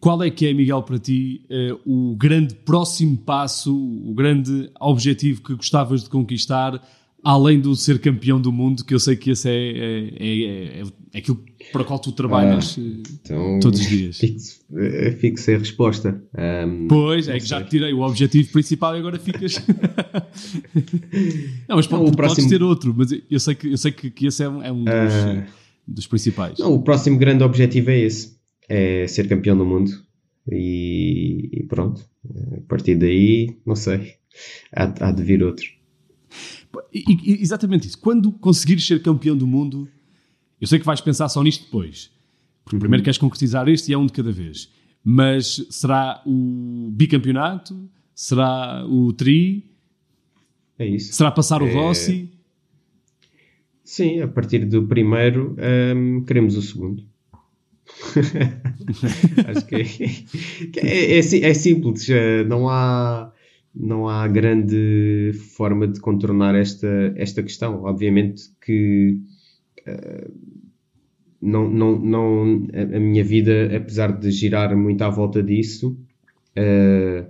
[0.00, 5.42] Qual é que é, Miguel, para ti, eh, o grande próximo passo, o grande objetivo
[5.42, 6.80] que gostavas de conquistar,
[7.24, 10.82] além do ser campeão do mundo, que eu sei que esse é, é, é, é-
[11.14, 11.42] é aquilo
[11.72, 12.82] para o qual tu trabalhas eh,
[13.24, 14.18] Então, todos os dias?
[14.18, 14.38] Fico,
[14.78, 16.22] eh, sem resposta.
[16.36, 19.56] Ahm, Pois, é que já te tirei o objetivo principal e agora ficas.
[21.68, 24.10] não, mas Não, pode, próximo- podes ter outro, mas eu sei que, eu sei que,
[24.10, 25.46] que esse é um, é um dos, Ah.
[25.86, 26.58] dos principais.
[26.58, 28.36] Não, o próximo grande objetivo é esse:
[28.68, 29.90] é ser campeão do mundo.
[30.50, 32.02] E, e pronto.
[32.56, 34.14] A partir daí, não sei.
[34.74, 35.66] Há, há de vir outro.
[36.92, 37.98] E- exatamente isso.
[37.98, 39.88] Quando conseguires ser campeão do mundo,
[40.60, 42.10] eu sei que vais pensar só nisto depois.
[42.64, 42.80] Porque Uhum.
[42.80, 44.70] primeiro queres concretizar este e é um de cada vez.
[45.02, 47.88] Mas será o bicampeonato?
[48.14, 49.70] Será o tri?
[50.78, 51.12] É isso.
[51.14, 51.72] Será passar o É.
[51.72, 52.30] Rossi?
[53.84, 55.56] Sim, a partir do primeiro,
[55.96, 57.04] hum, queremos o segundo.
[59.46, 61.18] Acho que, é, é, é
[61.50, 62.06] é simples,
[62.48, 63.32] não há,
[63.74, 67.84] não há grande forma de contornar esta, esta questão.
[67.84, 69.18] Obviamente que
[69.86, 70.28] eh,
[71.40, 75.96] não, não, não, a, a minha vida, apesar de girar muito à volta disso,
[76.56, 77.26] eh,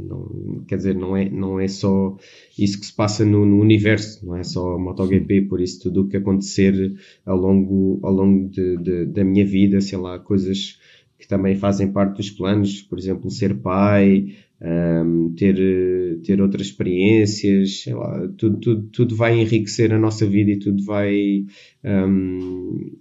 [0.00, 2.16] não, quer dizer, não é, não é só
[2.58, 6.08] isso que se passa no, no universo, não é só MotoGP, por isso tudo o
[6.08, 6.94] que acontecer
[7.24, 10.78] ao longo, ao longo de, de- da minha vida, sei lá, coisas
[11.18, 14.34] que também fazem parte dos planos, por exemplo, ser pai,
[14.64, 20.58] ahm, ter, ter outras experiências, lá, tudo, tudo, tudo vai enriquecer a nossa vida e
[20.58, 21.44] tudo vai
[21.82, 22.06] a-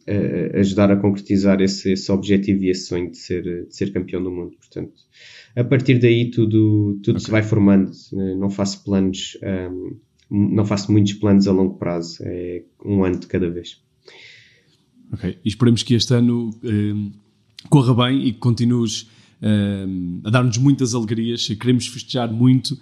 [0.08, 4.24] a- ajudar a concretizar esse, esse objetivo e esse sonho de ser, de ser campeão
[4.24, 4.94] do mundo, portanto
[5.56, 7.92] a partir daí tudo, tudo se vai formando.
[8.40, 9.98] Não faço planos, ahm,
[10.30, 12.24] não faço muitos planos a longo prazo.
[12.26, 13.82] É um ano de cada vez.
[15.12, 15.38] Ok.
[15.44, 16.52] E esperemos que este ano
[17.70, 19.10] corra bem e que continues
[20.24, 21.48] a dar-nos muitas alegrias.
[21.48, 22.80] Queremos festejar muito uh,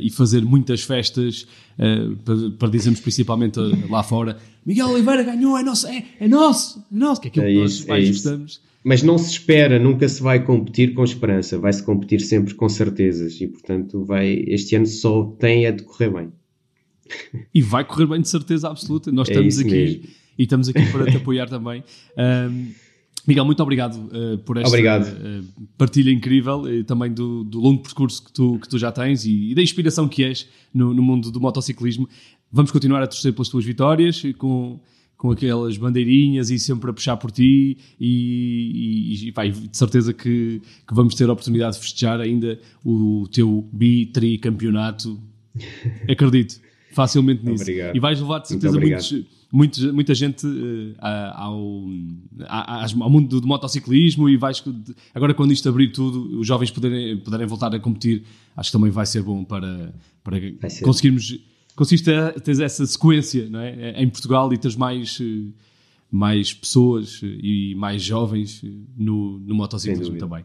[0.00, 1.46] e fazer muitas festas
[1.78, 4.36] uh, para, para, dizermos principalmente lá fora
[4.66, 7.58] Miguel Oliveira ganhou, é nosso, é, é nosso, é nosso, que é aquilo é que
[7.60, 8.60] nós isso, mais é gostamos.
[8.82, 13.40] Mas não se espera, nunca se vai competir com esperança, vai-se competir sempre com certezas
[13.40, 16.32] e portanto vai, este ano só tem a decorrer bem.
[17.54, 20.02] E vai correr bem de certeza absoluta, nós estamos aqui mesmo.
[20.36, 21.84] e estamos aqui para te apoiar também.
[22.18, 22.72] Um,
[23.26, 25.44] Miguel, muito obrigado uh, por esta uh,
[25.76, 29.50] partilha incrível e também do, do, longo percurso que tu, que tu já tens e,
[29.50, 32.08] e da inspiração que és no, no, mundo do motociclismo.
[32.52, 34.78] Vamos continuar a torcer pelas tuas vitórias com,
[35.16, 40.12] com aquelas bandeirinhas e sempre a puxar por ti e, e, e vai, de certeza
[40.12, 45.20] que, que, vamos ter a oportunidade de festejar ainda o teu bi-tri-campeonato.
[46.08, 46.60] Acredito
[46.92, 47.64] facilmente nisso.
[47.64, 47.96] Obrigado.
[47.96, 49.26] E vais levar de certeza muitos
[49.56, 50.96] muito, muita gente uh,
[51.34, 51.54] ao,
[53.00, 54.62] ao mundo do, motociclismo e vais,
[55.14, 58.24] agora quando isto abrir tudo, os jovens poderem, poderem voltar a competir,
[58.56, 60.38] acho que também vai ser bom para, para
[60.82, 61.38] conseguirmos
[61.74, 64.02] conseguires ter, essa sequência não é?
[64.02, 65.52] em Portugal e teres mais, eh,
[66.10, 68.62] mais pessoas e mais jovens
[68.96, 70.44] no, no motociclismo também.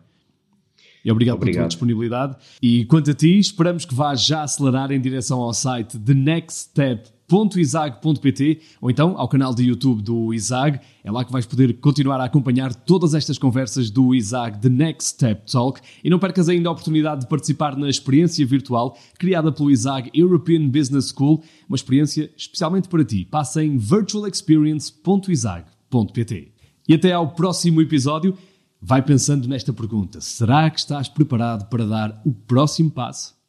[1.04, 2.38] E obrigado, obrigado, pela tua disponibilidade.
[2.62, 6.70] E quanto a ti, esperamos que vás já acelerar em direção ao site The Next
[6.70, 10.82] Step www.isag.pt ou então ao canal de YouTube do ISAG.
[11.04, 15.12] É lá que vais poder continuar a acompanhar todas estas conversas do ISAG The Next
[15.12, 19.72] Step Talk e não percas ainda a oportunidade de participar na experiência virtual criada pelo
[19.72, 23.26] ISAG European Business School, uma experiência especialmente para ti.
[23.26, 26.52] Passa em virtualexperience.isag.pt.
[26.88, 28.38] E até ao próximo episódio.
[28.84, 33.40] Vai pensando nesta pergunta: será que estás preparado para dar o próximo passo?